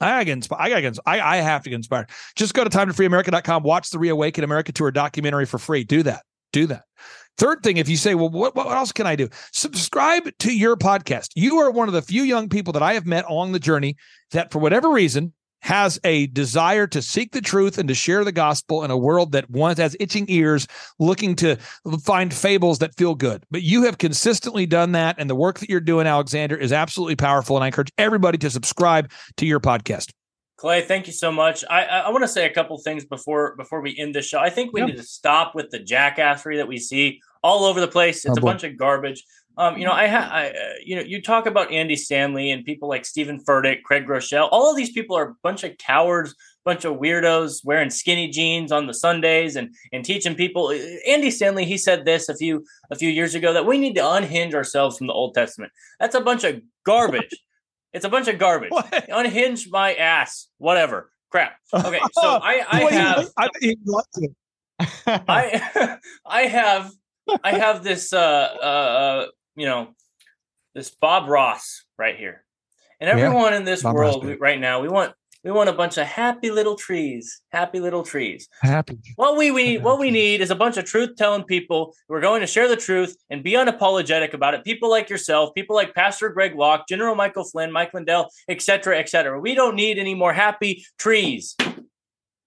I 0.00 0.10
gotta 0.10 0.24
get 0.26 0.32
inspired. 0.34 0.60
I 0.60 0.68
gotta 0.68 0.82
get 0.82 0.98
I, 1.06 1.20
I 1.20 1.36
have 1.38 1.64
to 1.64 1.70
get 1.70 1.76
inspired. 1.76 2.10
Just 2.36 2.54
go 2.54 2.62
to 2.62 2.70
timetofreeamerica.com, 2.70 3.64
watch 3.64 3.90
the 3.90 3.98
Reawaken 3.98 4.44
America 4.44 4.70
Tour 4.70 4.92
documentary 4.92 5.44
for 5.44 5.58
free. 5.58 5.82
Do 5.82 6.04
that. 6.04 6.22
Do 6.52 6.66
that. 6.66 6.84
Third 7.36 7.62
thing, 7.62 7.76
if 7.76 7.88
you 7.88 7.96
say, 7.96 8.16
well, 8.16 8.30
what, 8.30 8.56
what 8.56 8.66
else 8.66 8.90
can 8.90 9.06
I 9.06 9.14
do? 9.14 9.28
Subscribe 9.52 10.28
to 10.40 10.52
your 10.52 10.76
podcast. 10.76 11.30
You 11.36 11.58
are 11.58 11.70
one 11.70 11.86
of 11.86 11.94
the 11.94 12.02
few 12.02 12.24
young 12.24 12.48
people 12.48 12.72
that 12.72 12.82
I 12.82 12.94
have 12.94 13.06
met 13.06 13.26
along 13.28 13.52
the 13.52 13.60
journey 13.60 13.96
that, 14.32 14.50
for 14.50 14.58
whatever 14.58 14.90
reason, 14.90 15.32
has 15.60 15.98
a 16.04 16.26
desire 16.28 16.86
to 16.86 17.02
seek 17.02 17.32
the 17.32 17.40
truth 17.40 17.78
and 17.78 17.88
to 17.88 17.94
share 17.94 18.24
the 18.24 18.32
gospel 18.32 18.84
in 18.84 18.90
a 18.90 18.96
world 18.96 19.32
that 19.32 19.50
once 19.50 19.78
has 19.78 19.96
itching 20.00 20.26
ears 20.28 20.66
looking 20.98 21.34
to 21.36 21.56
find 22.02 22.32
fables 22.32 22.78
that 22.78 22.94
feel 22.96 23.14
good. 23.14 23.44
But 23.50 23.62
you 23.62 23.84
have 23.84 23.98
consistently 23.98 24.66
done 24.66 24.92
that. 24.92 25.16
And 25.18 25.28
the 25.28 25.34
work 25.34 25.58
that 25.58 25.68
you're 25.68 25.80
doing, 25.80 26.06
Alexander, 26.06 26.56
is 26.56 26.72
absolutely 26.72 27.16
powerful. 27.16 27.56
And 27.56 27.64
I 27.64 27.68
encourage 27.68 27.92
everybody 27.98 28.38
to 28.38 28.50
subscribe 28.50 29.10
to 29.36 29.46
your 29.46 29.60
podcast. 29.60 30.10
Clay, 30.58 30.82
thank 30.82 31.06
you 31.06 31.12
so 31.12 31.30
much. 31.30 31.64
I, 31.70 31.84
I 31.84 32.10
want 32.10 32.24
to 32.24 32.28
say 32.28 32.44
a 32.44 32.52
couple 32.52 32.76
things 32.78 33.04
before 33.04 33.54
before 33.56 33.80
we 33.80 33.96
end 33.96 34.12
the 34.14 34.22
show. 34.22 34.40
I 34.40 34.50
think 34.50 34.72
we 34.72 34.80
yep. 34.80 34.88
need 34.88 34.96
to 34.96 35.04
stop 35.04 35.54
with 35.54 35.70
the 35.70 35.78
jackassery 35.78 36.56
that 36.56 36.66
we 36.66 36.78
see 36.78 37.20
all 37.44 37.64
over 37.64 37.80
the 37.80 37.86
place. 37.86 38.24
It's 38.24 38.38
oh, 38.38 38.42
a 38.42 38.44
bunch 38.44 38.64
of 38.64 38.76
garbage. 38.76 39.22
Um, 39.58 39.76
you 39.76 39.84
know, 39.84 39.92
I, 39.92 40.06
ha- 40.06 40.30
I 40.32 40.50
uh, 40.50 40.52
you 40.84 40.94
know, 40.94 41.02
you 41.02 41.20
talk 41.20 41.46
about 41.46 41.72
Andy 41.72 41.96
Stanley 41.96 42.52
and 42.52 42.64
people 42.64 42.88
like 42.88 43.04
Steven 43.04 43.42
Furtick, 43.44 43.82
Craig 43.82 44.06
Groeschel. 44.06 44.48
All 44.52 44.70
of 44.70 44.76
these 44.76 44.92
people 44.92 45.16
are 45.16 45.30
a 45.30 45.34
bunch 45.42 45.64
of 45.64 45.76
cowards, 45.78 46.32
bunch 46.64 46.84
of 46.84 46.96
weirdos 46.96 47.64
wearing 47.64 47.90
skinny 47.90 48.28
jeans 48.28 48.70
on 48.70 48.86
the 48.86 48.94
Sundays 48.94 49.56
and 49.56 49.74
and 49.92 50.04
teaching 50.04 50.36
people. 50.36 50.68
Uh, 50.68 50.78
Andy 51.10 51.32
Stanley, 51.32 51.64
he 51.64 51.76
said 51.76 52.04
this 52.04 52.28
a 52.28 52.36
few 52.36 52.64
a 52.92 52.96
few 52.96 53.10
years 53.10 53.34
ago 53.34 53.52
that 53.52 53.66
we 53.66 53.78
need 53.78 53.96
to 53.96 54.08
unhinge 54.08 54.54
ourselves 54.54 54.96
from 54.96 55.08
the 55.08 55.12
Old 55.12 55.34
Testament. 55.34 55.72
That's 55.98 56.14
a 56.14 56.20
bunch 56.20 56.44
of 56.44 56.62
garbage. 56.84 57.34
it's 57.92 58.04
a 58.04 58.08
bunch 58.08 58.28
of 58.28 58.38
garbage. 58.38 58.70
What? 58.70 59.08
Unhinge 59.08 59.68
my 59.70 59.94
ass, 59.94 60.46
whatever. 60.58 61.10
Crap. 61.30 61.56
Okay, 61.74 62.00
so 62.12 62.22
I, 62.42 62.64
I 62.70 62.80
have 62.92 63.28
I, 63.36 63.48
he 63.60 63.76
loves 63.84 64.08
it. 64.18 64.30
I 65.06 65.98
I 66.26 66.42
have 66.42 66.92
I 67.42 67.52
have 67.52 67.82
this 67.82 68.12
uh, 68.12 68.18
uh 68.18 68.64
uh 68.64 69.26
you 69.58 69.66
know 69.66 69.88
this 70.74 70.90
Bob 70.90 71.28
Ross 71.28 71.84
right 71.98 72.16
here, 72.16 72.44
and 73.00 73.08
Yeah, 73.08 73.24
everyone 73.26 73.52
in 73.54 73.64
this 73.64 73.82
Bob 73.82 73.94
world 73.96 74.24
we- 74.24 74.34
right 74.34 74.58
now 74.60 74.80
we 74.80 74.88
want 74.88 75.12
we 75.44 75.52
want 75.52 75.68
a 75.68 75.72
bunch 75.72 75.96
of 75.98 76.06
happy 76.06 76.50
little 76.50 76.74
trees, 76.74 77.40
happy 77.52 77.78
little 77.80 78.02
trees. 78.02 78.48
Happy. 78.60 78.98
What 79.14 79.36
we, 79.36 79.52
we 79.52 79.62
need, 79.64 79.84
what 79.84 80.00
we 80.00 80.10
need 80.10 80.40
is 80.40 80.50
a 80.50 80.56
bunch 80.56 80.76
of 80.76 80.84
truth 80.84 81.10
telling 81.16 81.44
people 81.44 81.94
who 82.08 82.14
are 82.16 82.20
going 82.20 82.40
to 82.40 82.46
share 82.46 82.66
the 82.66 82.74
truth 82.76 83.16
and 83.30 83.44
be 83.44 83.52
unapologetic 83.52 84.34
about 84.34 84.54
it. 84.54 84.64
People 84.64 84.90
like 84.90 85.08
yourself, 85.08 85.54
people 85.54 85.76
like 85.76 85.94
Pastor 85.94 86.28
Greg 86.30 86.56
Locke, 86.56 86.88
General 86.88 87.14
Michael 87.14 87.44
Flynn, 87.44 87.70
Mike 87.70 87.94
Lindell, 87.94 88.28
etc., 88.48 88.98
etc. 88.98 89.40
We 89.40 89.54
don't 89.54 89.76
need 89.76 89.96
any 89.96 90.14
more 90.16 90.32
happy 90.32 90.84
trees. 90.98 91.54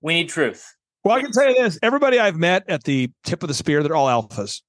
We 0.01 0.13
need 0.13 0.27
truth. 0.27 0.65
Well, 1.05 1.15
I 1.17 1.21
can 1.21 1.31
tell 1.31 1.47
you 1.47 1.55
this: 1.63 1.79
everybody 1.81 2.19
I've 2.19 2.35
met 2.35 2.65
at 2.67 2.83
the 2.83 3.09
tip 3.23 3.41
of 3.41 3.47
the 3.47 3.55
spear, 3.55 3.83
they're 3.83 3.95
all 3.95 4.07
alphas. 4.07 4.61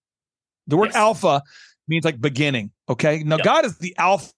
The 0.68 0.76
word 0.76 0.86
Yes. 0.86 0.96
alpha 0.96 1.42
means 1.92 2.04
like 2.04 2.20
beginning. 2.20 2.70
Okay, 2.88 3.22
now. 3.22 3.36
God 3.36 3.64
is 3.64 3.78
the 3.78 3.94
alpha 3.98 4.32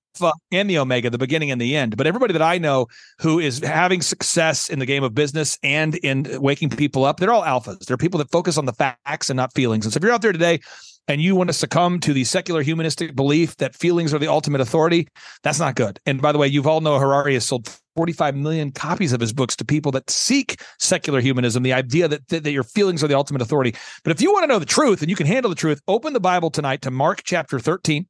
and 0.52 0.70
the 0.70 0.78
omega, 0.78 1.10
the 1.10 1.18
beginning 1.18 1.50
and 1.50 1.60
the 1.60 1.76
end. 1.76 1.96
But 1.96 2.06
everybody 2.06 2.32
that 2.32 2.42
I 2.42 2.58
know 2.58 2.86
who 3.20 3.38
is 3.38 3.58
having 3.60 4.02
success 4.02 4.68
in 4.68 4.78
the 4.78 4.86
game 4.86 5.04
of 5.04 5.14
business 5.14 5.58
and 5.62 5.96
in 5.96 6.40
waking 6.40 6.70
people 6.70 7.04
up, 7.04 7.18
they're 7.18 7.32
all 7.32 7.42
alphas. 7.42 7.86
They're 7.86 7.96
people 7.96 8.18
that 8.18 8.30
focus 8.30 8.58
on 8.58 8.66
the 8.66 8.72
facts 8.72 9.30
and 9.30 9.36
not 9.36 9.54
feelings. 9.54 9.84
And 9.86 9.92
so, 9.92 9.98
if 9.98 10.02
you're 10.02 10.12
out 10.12 10.22
there 10.22 10.32
today 10.32 10.60
and 11.08 11.20
you 11.20 11.36
want 11.36 11.48
to 11.48 11.54
succumb 11.54 12.00
to 12.00 12.12
the 12.12 12.24
secular 12.24 12.62
humanistic 12.62 13.14
belief 13.14 13.56
that 13.56 13.74
feelings 13.74 14.14
are 14.14 14.18
the 14.18 14.28
ultimate 14.28 14.60
authority, 14.60 15.08
that's 15.42 15.58
not 15.58 15.74
good. 15.74 15.98
And 16.06 16.22
by 16.22 16.32
the 16.32 16.38
way, 16.38 16.50
Yuval 16.50 16.82
Noah 16.82 16.98
Harari 16.98 17.34
has 17.34 17.46
sold 17.46 17.68
45 17.96 18.34
million 18.34 18.72
copies 18.72 19.12
of 19.12 19.20
his 19.20 19.32
books 19.32 19.54
to 19.56 19.64
people 19.64 19.92
that 19.92 20.10
seek 20.10 20.60
secular 20.78 21.20
humanism, 21.20 21.62
the 21.62 21.72
idea 21.72 22.08
that, 22.08 22.26
that, 22.28 22.44
that 22.44 22.52
your 22.52 22.64
feelings 22.64 23.04
are 23.04 23.08
the 23.08 23.16
ultimate 23.16 23.42
authority. 23.42 23.74
But 24.02 24.10
if 24.10 24.20
you 24.20 24.32
want 24.32 24.44
to 24.44 24.48
know 24.48 24.58
the 24.58 24.66
truth 24.66 25.00
and 25.00 25.10
you 25.10 25.16
can 25.16 25.26
handle 25.26 25.48
the 25.48 25.54
truth, 25.54 25.80
open 25.86 26.12
the 26.12 26.20
Bible 26.20 26.50
tonight 26.50 26.82
to 26.82 26.90
Mark 26.90 27.22
chapter 27.24 27.58
13. 27.58 28.06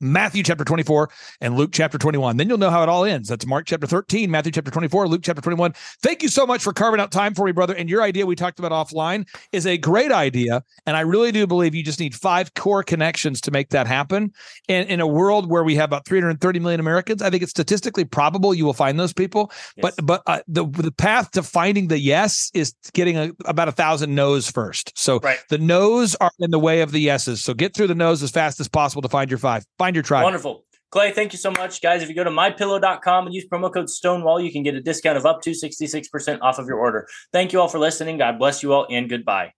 Matthew 0.00 0.42
chapter 0.42 0.64
24 0.64 1.10
and 1.40 1.56
Luke 1.56 1.70
chapter 1.72 1.98
21. 1.98 2.36
Then 2.36 2.48
you'll 2.48 2.58
know 2.58 2.70
how 2.70 2.82
it 2.82 2.88
all 2.88 3.04
ends. 3.04 3.28
That's 3.28 3.46
Mark 3.46 3.66
chapter 3.66 3.86
13, 3.86 4.30
Matthew 4.30 4.52
chapter 4.52 4.70
24, 4.70 5.08
Luke 5.08 5.22
chapter 5.22 5.42
21. 5.42 5.72
Thank 6.02 6.22
you 6.22 6.28
so 6.28 6.46
much 6.46 6.62
for 6.62 6.72
carving 6.72 7.00
out 7.00 7.10
time 7.10 7.34
for 7.34 7.46
me, 7.46 7.52
brother. 7.52 7.74
And 7.74 7.88
your 7.88 8.02
idea 8.02 8.26
we 8.26 8.36
talked 8.36 8.58
about 8.58 8.72
offline 8.72 9.26
is 9.52 9.66
a 9.66 9.78
great 9.78 10.12
idea. 10.12 10.62
And 10.86 10.96
I 10.96 11.00
really 11.00 11.32
do 11.32 11.46
believe 11.46 11.74
you 11.74 11.82
just 11.82 12.00
need 12.00 12.14
five 12.14 12.54
core 12.54 12.82
connections 12.82 13.40
to 13.42 13.50
make 13.50 13.70
that 13.70 13.86
happen. 13.86 14.32
And 14.68 14.88
in 14.88 15.00
a 15.00 15.06
world 15.06 15.50
where 15.50 15.64
we 15.64 15.74
have 15.76 15.88
about 15.88 16.06
330 16.06 16.58
million 16.60 16.80
Americans, 16.80 17.22
I 17.22 17.30
think 17.30 17.42
it's 17.42 17.50
statistically 17.50 18.04
probable 18.04 18.54
you 18.54 18.64
will 18.64 18.72
find 18.72 18.98
those 18.98 19.12
people. 19.12 19.50
Yes. 19.76 19.94
But 19.96 20.06
but 20.06 20.22
uh, 20.26 20.40
the 20.46 20.66
the 20.66 20.92
path 20.92 21.30
to 21.32 21.42
finding 21.42 21.88
the 21.88 21.98
yes 21.98 22.50
is 22.54 22.74
getting 22.92 23.16
a, 23.16 23.32
about 23.44 23.68
a 23.68 23.72
thousand 23.72 24.14
no's 24.14 24.50
first. 24.50 24.92
So 24.96 25.18
Right. 25.20 25.38
the 25.48 25.58
no's 25.58 26.14
are 26.16 26.30
in 26.38 26.50
the 26.50 26.58
way 26.58 26.80
of 26.80 26.92
the 26.92 27.00
yeses. 27.00 27.42
So 27.42 27.54
get 27.54 27.74
through 27.74 27.86
the 27.88 27.94
no's 27.94 28.22
as 28.22 28.30
fast 28.30 28.60
as 28.60 28.68
possible 28.68 29.02
to 29.02 29.08
find 29.08 29.30
your 29.30 29.38
five. 29.38 29.64
Find 29.86 29.94
your 29.94 30.02
tribe. 30.02 30.24
Wonderful. 30.24 30.64
Clay, 30.90 31.12
thank 31.12 31.32
you 31.32 31.38
so 31.38 31.52
much. 31.52 31.80
Guys, 31.80 32.02
if 32.02 32.08
you 32.08 32.14
go 32.16 32.24
to 32.24 32.30
mypillow.com 32.30 33.26
and 33.26 33.32
use 33.32 33.46
promo 33.46 33.72
code 33.72 33.88
Stonewall, 33.88 34.40
you 34.40 34.50
can 34.50 34.64
get 34.64 34.74
a 34.74 34.80
discount 34.80 35.16
of 35.16 35.24
up 35.24 35.42
to 35.42 35.50
66% 35.50 36.38
off 36.42 36.58
of 36.58 36.66
your 36.66 36.76
order. 36.76 37.06
Thank 37.32 37.52
you 37.52 37.60
all 37.60 37.68
for 37.68 37.78
listening. 37.78 38.18
God 38.18 38.36
bless 38.36 38.64
you 38.64 38.72
all 38.72 38.88
and 38.90 39.08
goodbye. 39.08 39.52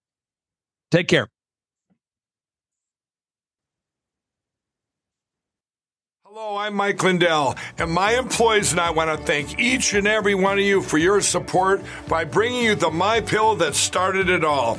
Take 0.91 1.09
care. 1.09 1.29
Hello, 6.27 6.59
I'm 6.59 6.75
Mike 6.75 7.03
Lindell, 7.03 7.57
and 7.79 7.91
my 7.91 8.19
employees 8.19 8.73
and 8.73 8.81
I 8.81 8.91
want 8.91 9.19
to 9.19 9.27
thank 9.27 9.59
each 9.59 9.95
and 9.95 10.07
every 10.07 10.35
one 10.35 10.59
of 10.59 10.65
you 10.65 10.83
for 10.83 10.99
your 10.99 11.23
support 11.23 11.83
by 12.07 12.25
bringing 12.25 12.63
you 12.63 12.75
the 12.75 12.91
My 12.91 13.23
Pillow 13.23 13.55
that 13.57 13.75
started 13.75 14.29
it 14.29 14.45
all. 14.45 14.79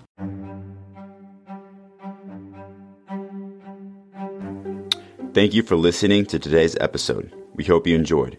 Thank 5.33 5.53
you 5.53 5.63
for 5.63 5.77
listening 5.77 6.25
to 6.25 6.39
today's 6.39 6.75
episode. 6.81 7.33
We 7.55 7.63
hope 7.63 7.87
you 7.87 7.95
enjoyed. 7.95 8.37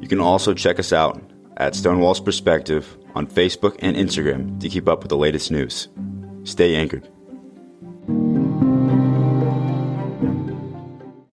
You 0.00 0.08
can 0.08 0.18
also 0.18 0.54
check 0.54 0.80
us 0.80 0.92
out 0.92 1.22
at 1.58 1.76
Stonewall's 1.76 2.18
Perspective 2.18 2.98
on 3.14 3.28
Facebook 3.28 3.76
and 3.78 3.96
Instagram 3.96 4.58
to 4.58 4.68
keep 4.68 4.88
up 4.88 5.04
with 5.04 5.10
the 5.10 5.16
latest 5.16 5.52
news. 5.52 5.86
Stay 6.42 6.74
anchored. 6.74 7.08